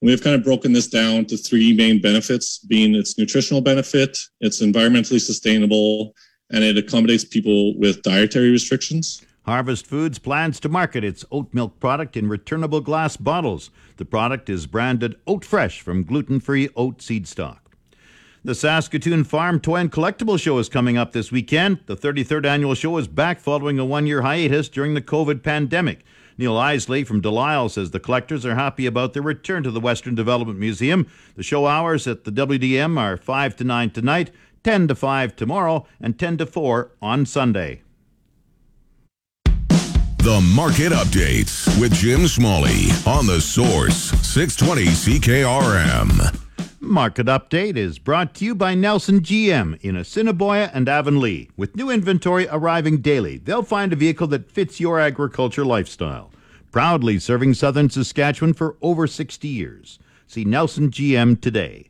And 0.00 0.08
we've 0.08 0.22
kind 0.22 0.36
of 0.36 0.44
broken 0.44 0.72
this 0.72 0.88
down 0.88 1.24
to 1.26 1.36
three 1.36 1.74
main 1.74 2.00
benefits 2.00 2.58
being 2.58 2.94
its 2.94 3.18
nutritional 3.18 3.60
benefit, 3.60 4.18
it's 4.40 4.62
environmentally 4.62 5.20
sustainable, 5.20 6.14
and 6.52 6.62
it 6.62 6.78
accommodates 6.78 7.24
people 7.24 7.76
with 7.78 8.02
dietary 8.02 8.50
restrictions. 8.50 9.22
Harvest 9.46 9.86
Foods 9.86 10.18
plans 10.18 10.58
to 10.58 10.68
market 10.68 11.04
its 11.04 11.24
oat 11.30 11.54
milk 11.54 11.78
product 11.78 12.16
in 12.16 12.28
returnable 12.28 12.80
glass 12.80 13.16
bottles. 13.16 13.70
The 13.96 14.04
product 14.04 14.50
is 14.50 14.66
branded 14.66 15.14
Oat 15.24 15.44
Fresh 15.44 15.82
from 15.82 16.02
gluten 16.02 16.40
free 16.40 16.68
oat 16.74 17.00
seed 17.00 17.28
stock. 17.28 17.70
The 18.44 18.56
Saskatoon 18.56 19.22
Farm 19.22 19.60
Toy 19.60 19.76
and 19.76 19.92
Collectible 19.92 20.38
Show 20.38 20.58
is 20.58 20.68
coming 20.68 20.98
up 20.98 21.12
this 21.12 21.30
weekend. 21.30 21.78
The 21.86 21.96
33rd 21.96 22.44
annual 22.44 22.74
show 22.74 22.98
is 22.98 23.06
back 23.06 23.38
following 23.38 23.78
a 23.78 23.84
one 23.84 24.08
year 24.08 24.22
hiatus 24.22 24.68
during 24.68 24.94
the 24.94 25.00
COVID 25.00 25.44
pandemic. 25.44 26.04
Neil 26.36 26.56
Isley 26.56 27.04
from 27.04 27.20
Delisle 27.20 27.70
says 27.70 27.92
the 27.92 28.00
collectors 28.00 28.44
are 28.44 28.56
happy 28.56 28.84
about 28.84 29.12
their 29.12 29.22
return 29.22 29.62
to 29.62 29.70
the 29.70 29.80
Western 29.80 30.16
Development 30.16 30.58
Museum. 30.58 31.06
The 31.36 31.44
show 31.44 31.66
hours 31.66 32.08
at 32.08 32.24
the 32.24 32.32
WDM 32.32 32.98
are 32.98 33.16
5 33.16 33.54
to 33.56 33.64
9 33.64 33.90
tonight, 33.90 34.32
10 34.64 34.88
to 34.88 34.96
5 34.96 35.36
tomorrow, 35.36 35.86
and 36.00 36.18
10 36.18 36.38
to 36.38 36.46
4 36.46 36.90
on 37.00 37.24
Sunday. 37.26 37.82
The 40.26 40.40
Market 40.40 40.90
Updates 40.90 41.80
with 41.80 41.94
Jim 41.94 42.26
Smalley 42.26 42.88
on 43.06 43.28
the 43.28 43.40
Source 43.40 44.10
620 44.26 44.86
CKRM. 44.86 46.40
Market 46.80 47.26
Update 47.26 47.76
is 47.76 48.00
brought 48.00 48.34
to 48.34 48.44
you 48.44 48.56
by 48.56 48.74
Nelson 48.74 49.20
GM 49.20 49.80
in 49.82 49.94
Assiniboia 49.94 50.68
and 50.74 50.88
Avonlea. 50.88 51.48
With 51.56 51.76
new 51.76 51.90
inventory 51.90 52.48
arriving 52.50 53.02
daily, 53.02 53.38
they'll 53.38 53.62
find 53.62 53.92
a 53.92 53.94
vehicle 53.94 54.26
that 54.26 54.50
fits 54.50 54.80
your 54.80 54.98
agriculture 54.98 55.64
lifestyle. 55.64 56.32
Proudly 56.72 57.20
serving 57.20 57.54
southern 57.54 57.88
Saskatchewan 57.88 58.52
for 58.52 58.76
over 58.82 59.06
60 59.06 59.46
years. 59.46 60.00
See 60.26 60.44
Nelson 60.44 60.90
GM 60.90 61.40
today. 61.40 61.88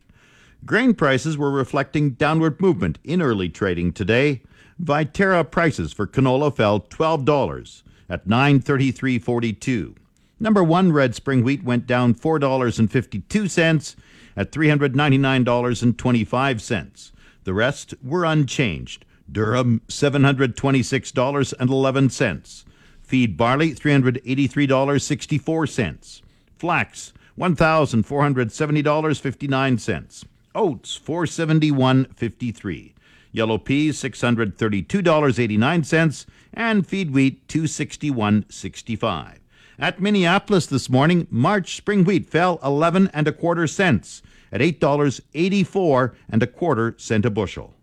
Grain 0.63 0.93
prices 0.93 1.39
were 1.39 1.49
reflecting 1.49 2.11
downward 2.11 2.61
movement 2.61 2.99
in 3.03 3.19
early 3.19 3.49
trading 3.49 3.93
today. 3.93 4.43
Viterra 4.79 5.49
prices 5.49 5.91
for 5.91 6.05
canola 6.05 6.55
fell 6.55 6.79
$12 6.81 7.81
at 8.09 8.27
933.42. 8.27 9.95
Number 10.39 10.63
1 10.63 10.91
red 10.91 11.15
spring 11.15 11.43
wheat 11.43 11.63
went 11.63 11.87
down 11.87 12.13
$4.52 12.13 13.95
at 14.35 14.51
$399.25. 14.51 17.11
The 17.43 17.53
rest 17.53 17.93
were 18.03 18.25
unchanged. 18.25 19.05
Durum, 19.31 19.79
$726.11. 19.87 22.65
Feed 23.01 23.37
barley, 23.37 23.73
$383.64. 23.73 26.21
Flax, 26.57 27.13
$1,470.59. 27.37 30.25
Oats, 30.55 30.99
$471.53. 30.99 32.93
Yellow 33.31 33.57
peas, 33.57 34.01
$632.89. 34.01 36.25
And 36.57 36.85
feed 36.87 37.11
wheat, 37.11 37.47
$261.65. 37.49 39.37
At 39.77 40.01
Minneapolis 40.01 40.65
this 40.65 40.89
morning, 40.89 41.27
March 41.29 41.75
spring 41.75 42.03
wheat 42.03 42.27
fell 42.27 42.59
11 42.63 43.11
and 43.13 43.27
a 43.27 43.31
quarter 43.31 43.67
cents 43.67 44.23
at 44.51 44.59
$8.84 44.59 46.15
and 46.27 46.41
a 46.41 46.47
quarter 46.47 46.95
cent 46.97 47.25
a 47.25 47.29
bushel. 47.29 47.75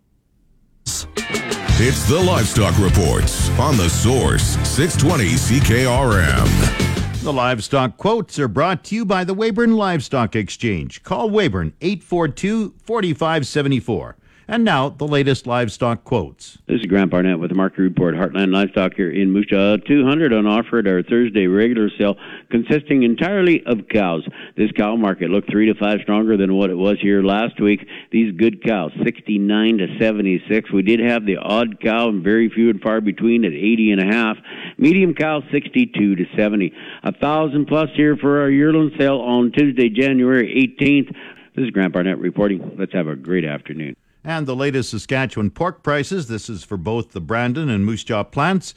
It's 0.85 2.03
the 2.09 2.19
Livestock 2.19 2.77
Reports 2.77 3.49
on 3.51 3.77
the 3.77 3.89
Source 3.89 4.57
620 4.67 5.35
CKRM. 5.35 7.21
The 7.21 7.31
livestock 7.31 7.95
quotes 7.95 8.37
are 8.39 8.49
brought 8.49 8.83
to 8.85 8.95
you 8.95 9.05
by 9.05 9.23
the 9.23 9.33
Weyburn 9.33 9.77
Livestock 9.77 10.35
Exchange. 10.35 11.01
Call 11.03 11.29
Weyburn 11.29 11.71
842 11.79 12.75
4574. 12.83 14.17
And 14.47 14.63
now, 14.63 14.89
the 14.89 15.07
latest 15.07 15.47
livestock 15.47 16.03
quotes. 16.03 16.59
This 16.67 16.79
is 16.81 16.85
Grant 16.85 17.09
Barnett 17.09 17.39
with 17.39 17.49
the 17.49 17.55
market 17.55 17.81
report. 17.81 18.13
Heartland 18.13 18.53
Livestock 18.53 18.93
here 18.93 19.09
in 19.09 19.31
Moose 19.31 19.47
Jaw. 19.47 19.77
200 19.77 20.31
on 20.33 20.45
offer 20.45 20.77
at 20.77 20.87
our 20.87 21.01
Thursday 21.01 21.47
regular 21.47 21.89
sale, 21.97 22.15
consisting 22.51 23.01
entirely 23.01 23.65
of 23.65 23.87
cows. 23.89 24.23
This 24.55 24.71
cow 24.71 24.95
market 24.97 25.31
looked 25.31 25.49
three 25.49 25.65
to 25.65 25.73
five 25.73 26.01
stronger 26.03 26.37
than 26.37 26.53
what 26.53 26.69
it 26.69 26.75
was 26.75 26.97
here 27.01 27.23
last 27.23 27.59
week. 27.59 27.87
These 28.11 28.37
good 28.37 28.63
cows, 28.63 28.91
69 29.03 29.79
to 29.79 29.87
76. 29.99 30.71
We 30.71 30.83
did 30.83 30.99
have 30.99 31.25
the 31.25 31.37
odd 31.37 31.81
cow 31.81 32.09
and 32.09 32.23
very 32.23 32.47
few 32.47 32.69
and 32.69 32.79
far 32.79 33.01
between 33.01 33.45
at 33.45 33.53
80 33.53 33.93
and 33.93 34.01
a 34.01 34.15
half. 34.15 34.37
Medium 34.77 35.15
cow, 35.15 35.41
62 35.51 36.15
to 36.17 36.25
70. 36.37 36.71
A 37.01 37.11
thousand 37.13 37.65
plus 37.65 37.89
here 37.95 38.15
for 38.15 38.41
our 38.41 38.51
yearling 38.51 38.91
sale 38.99 39.21
on 39.21 39.51
Tuesday, 39.51 39.89
January 39.89 40.77
18th. 40.79 41.15
This 41.55 41.65
is 41.65 41.71
Grant 41.71 41.93
Barnett 41.93 42.19
reporting. 42.19 42.75
Let's 42.77 42.93
have 42.93 43.07
a 43.07 43.15
great 43.15 43.45
afternoon. 43.45 43.95
And 44.25 44.47
the 44.47 44.55
latest 44.55 44.89
Saskatchewan 44.89 45.51
pork 45.51 45.83
prices. 45.83 46.27
This 46.27 46.49
is 46.49 46.63
for 46.63 46.77
both 46.77 47.11
the 47.11 47.21
Brandon 47.21 47.69
and 47.69 47.85
Moose 47.85 48.03
Jaw 48.03 48.23
plants. 48.23 48.73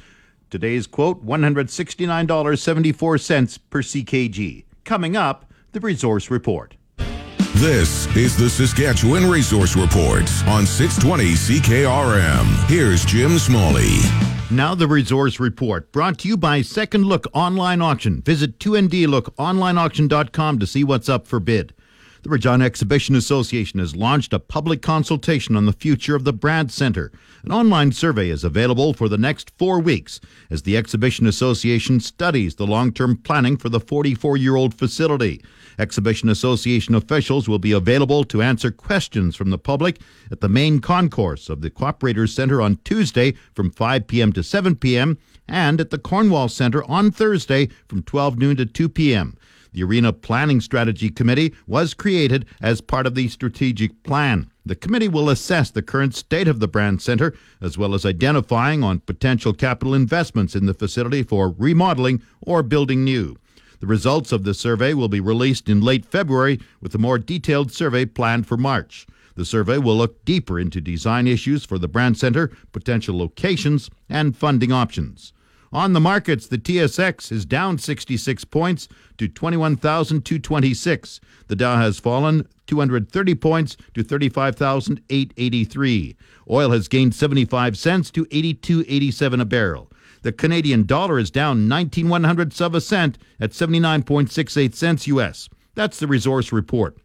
Today's 0.50 0.86
quote 0.86 1.24
$169.74 1.24 3.58
per 3.70 3.82
CKG. 3.82 4.64
Coming 4.84 5.16
up, 5.16 5.50
the 5.72 5.80
resource 5.80 6.30
report. 6.30 6.74
This 7.54 8.06
is 8.14 8.36
the 8.36 8.48
Saskatchewan 8.48 9.28
Resource 9.28 9.74
Report 9.74 10.22
on 10.46 10.64
620 10.64 11.32
CKRM. 11.32 12.68
Here's 12.68 13.04
Jim 13.04 13.36
Smalley. 13.38 13.96
Now 14.50 14.74
the 14.74 14.86
resource 14.86 15.40
report 15.40 15.90
brought 15.90 16.18
to 16.18 16.28
you 16.28 16.36
by 16.36 16.62
Second 16.62 17.06
Look 17.06 17.26
Online 17.34 17.82
Auction. 17.82 18.22
Visit 18.22 18.60
2ndlookonlineauction.com 18.60 20.58
to 20.58 20.66
see 20.66 20.84
what's 20.84 21.08
up 21.08 21.26
for 21.26 21.40
bid. 21.40 21.74
The 22.22 22.30
Regina 22.30 22.64
Exhibition 22.64 23.14
Association 23.14 23.78
has 23.78 23.94
launched 23.94 24.32
a 24.32 24.40
public 24.40 24.82
consultation 24.82 25.54
on 25.54 25.66
the 25.66 25.72
future 25.72 26.16
of 26.16 26.24
the 26.24 26.32
Brandt 26.32 26.72
Center. 26.72 27.12
An 27.44 27.52
online 27.52 27.92
survey 27.92 28.28
is 28.28 28.42
available 28.42 28.92
for 28.92 29.08
the 29.08 29.16
next 29.16 29.52
four 29.56 29.78
weeks 29.78 30.20
as 30.50 30.62
the 30.62 30.76
Exhibition 30.76 31.28
Association 31.28 32.00
studies 32.00 32.56
the 32.56 32.66
long 32.66 32.92
term 32.92 33.16
planning 33.16 33.56
for 33.56 33.68
the 33.68 33.78
44 33.78 34.36
year 34.36 34.56
old 34.56 34.74
facility. 34.74 35.40
Exhibition 35.78 36.28
Association 36.28 36.96
officials 36.96 37.48
will 37.48 37.60
be 37.60 37.70
available 37.70 38.24
to 38.24 38.42
answer 38.42 38.72
questions 38.72 39.36
from 39.36 39.50
the 39.50 39.58
public 39.58 40.00
at 40.32 40.40
the 40.40 40.48
main 40.48 40.80
concourse 40.80 41.48
of 41.48 41.60
the 41.60 41.70
Cooperators 41.70 42.30
Center 42.30 42.60
on 42.60 42.80
Tuesday 42.82 43.34
from 43.54 43.70
5 43.70 44.08
p.m. 44.08 44.32
to 44.32 44.42
7 44.42 44.74
p.m. 44.74 45.18
and 45.46 45.80
at 45.80 45.90
the 45.90 45.98
Cornwall 45.98 46.48
Center 46.48 46.82
on 46.90 47.12
Thursday 47.12 47.68
from 47.86 48.02
12 48.02 48.38
noon 48.38 48.56
to 48.56 48.66
2 48.66 48.88
p.m. 48.88 49.36
The 49.72 49.82
Arena 49.82 50.12
Planning 50.12 50.60
Strategy 50.60 51.10
Committee 51.10 51.54
was 51.66 51.94
created 51.94 52.46
as 52.60 52.80
part 52.80 53.06
of 53.06 53.14
the 53.14 53.28
strategic 53.28 54.02
plan. 54.02 54.50
The 54.64 54.76
committee 54.76 55.08
will 55.08 55.30
assess 55.30 55.70
the 55.70 55.82
current 55.82 56.14
state 56.14 56.48
of 56.48 56.60
the 56.60 56.68
Brandt 56.68 57.02
Center, 57.02 57.34
as 57.60 57.76
well 57.76 57.94
as 57.94 58.06
identifying 58.06 58.82
on 58.82 59.00
potential 59.00 59.52
capital 59.52 59.94
investments 59.94 60.54
in 60.54 60.66
the 60.66 60.74
facility 60.74 61.22
for 61.22 61.50
remodeling 61.50 62.22
or 62.40 62.62
building 62.62 63.04
new. 63.04 63.36
The 63.80 63.86
results 63.86 64.32
of 64.32 64.44
the 64.44 64.54
survey 64.54 64.92
will 64.94 65.08
be 65.08 65.20
released 65.20 65.68
in 65.68 65.80
late 65.80 66.04
February, 66.04 66.58
with 66.80 66.94
a 66.94 66.98
more 66.98 67.18
detailed 67.18 67.70
survey 67.70 68.04
planned 68.06 68.46
for 68.46 68.56
March. 68.56 69.06
The 69.36 69.44
survey 69.44 69.78
will 69.78 69.96
look 69.96 70.24
deeper 70.24 70.58
into 70.58 70.80
design 70.80 71.28
issues 71.28 71.64
for 71.64 71.78
the 71.78 71.86
Brandt 71.86 72.18
Center, 72.18 72.50
potential 72.72 73.16
locations, 73.16 73.88
and 74.08 74.36
funding 74.36 74.72
options. 74.72 75.32
On 75.72 75.92
the 75.92 76.00
markets, 76.00 76.46
the 76.46 76.56
TSX 76.56 77.30
is 77.30 77.44
down 77.44 77.76
66 77.78 78.44
points 78.46 78.88
to 79.18 79.28
21,226. 79.28 81.20
The 81.48 81.56
Dow 81.56 81.76
has 81.76 81.98
fallen 81.98 82.48
230 82.66 83.34
points 83.34 83.76
to 83.94 84.02
35,883. 84.02 86.16
Oil 86.50 86.70
has 86.70 86.88
gained 86.88 87.14
75 87.14 87.76
cents 87.76 88.10
to 88.12 88.24
82.87 88.26 89.40
a 89.40 89.44
barrel. 89.44 89.90
The 90.22 90.32
Canadian 90.32 90.86
dollar 90.86 91.18
is 91.18 91.30
down 91.30 91.68
19 91.68 92.08
one 92.08 92.24
hundredths 92.24 92.60
of 92.60 92.74
a 92.74 92.80
cent 92.80 93.18
at 93.38 93.52
79.68 93.52 94.74
cents 94.74 95.06
US. 95.06 95.48
That's 95.74 96.00
the 96.00 96.06
resource 96.06 96.50
report. 96.50 96.96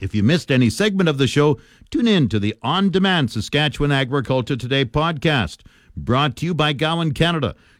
If 0.00 0.14
you 0.14 0.22
missed 0.22 0.50
any 0.50 0.70
segment 0.70 1.08
of 1.08 1.18
the 1.18 1.26
show, 1.26 1.58
tune 1.90 2.08
in 2.08 2.28
to 2.30 2.38
the 2.38 2.54
On 2.62 2.90
Demand 2.90 3.30
Saskatchewan 3.30 3.92
Agriculture 3.92 4.56
Today 4.56 4.84
podcast, 4.84 5.62
brought 5.96 6.36
to 6.36 6.46
you 6.46 6.54
by 6.54 6.72
Gowan 6.72 7.12
Canada. 7.12 7.54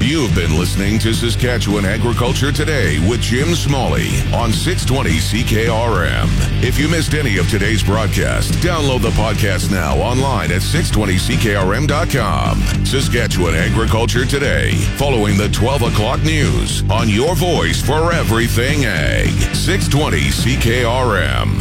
You've 0.00 0.32
been 0.34 0.56
listening 0.56 0.98
to 1.00 1.12
Saskatchewan 1.12 1.84
Agriculture 1.84 2.50
Today 2.52 2.98
with 3.08 3.20
Jim 3.20 3.52
Smalley 3.54 4.06
on 4.32 4.52
620 4.52 5.10
CKRM. 5.18 6.28
If 6.62 6.78
you 6.78 6.88
missed 6.88 7.14
any 7.14 7.36
of 7.38 7.50
today's 7.50 7.82
broadcast, 7.82 8.52
download 8.62 9.02
the 9.02 9.10
podcast 9.10 9.72
now 9.72 9.98
online 9.98 10.52
at 10.52 10.62
620CKRM.com. 10.62 12.86
Saskatchewan 12.86 13.56
Agriculture 13.56 14.24
Today, 14.24 14.76
following 14.96 15.36
the 15.36 15.48
12 15.48 15.82
o'clock 15.82 16.22
news 16.22 16.88
on 16.90 17.08
your 17.08 17.34
voice 17.34 17.82
for 17.82 18.12
everything 18.12 18.84
ag. 18.84 19.30
620 19.54 20.20
CKRM. 20.30 21.58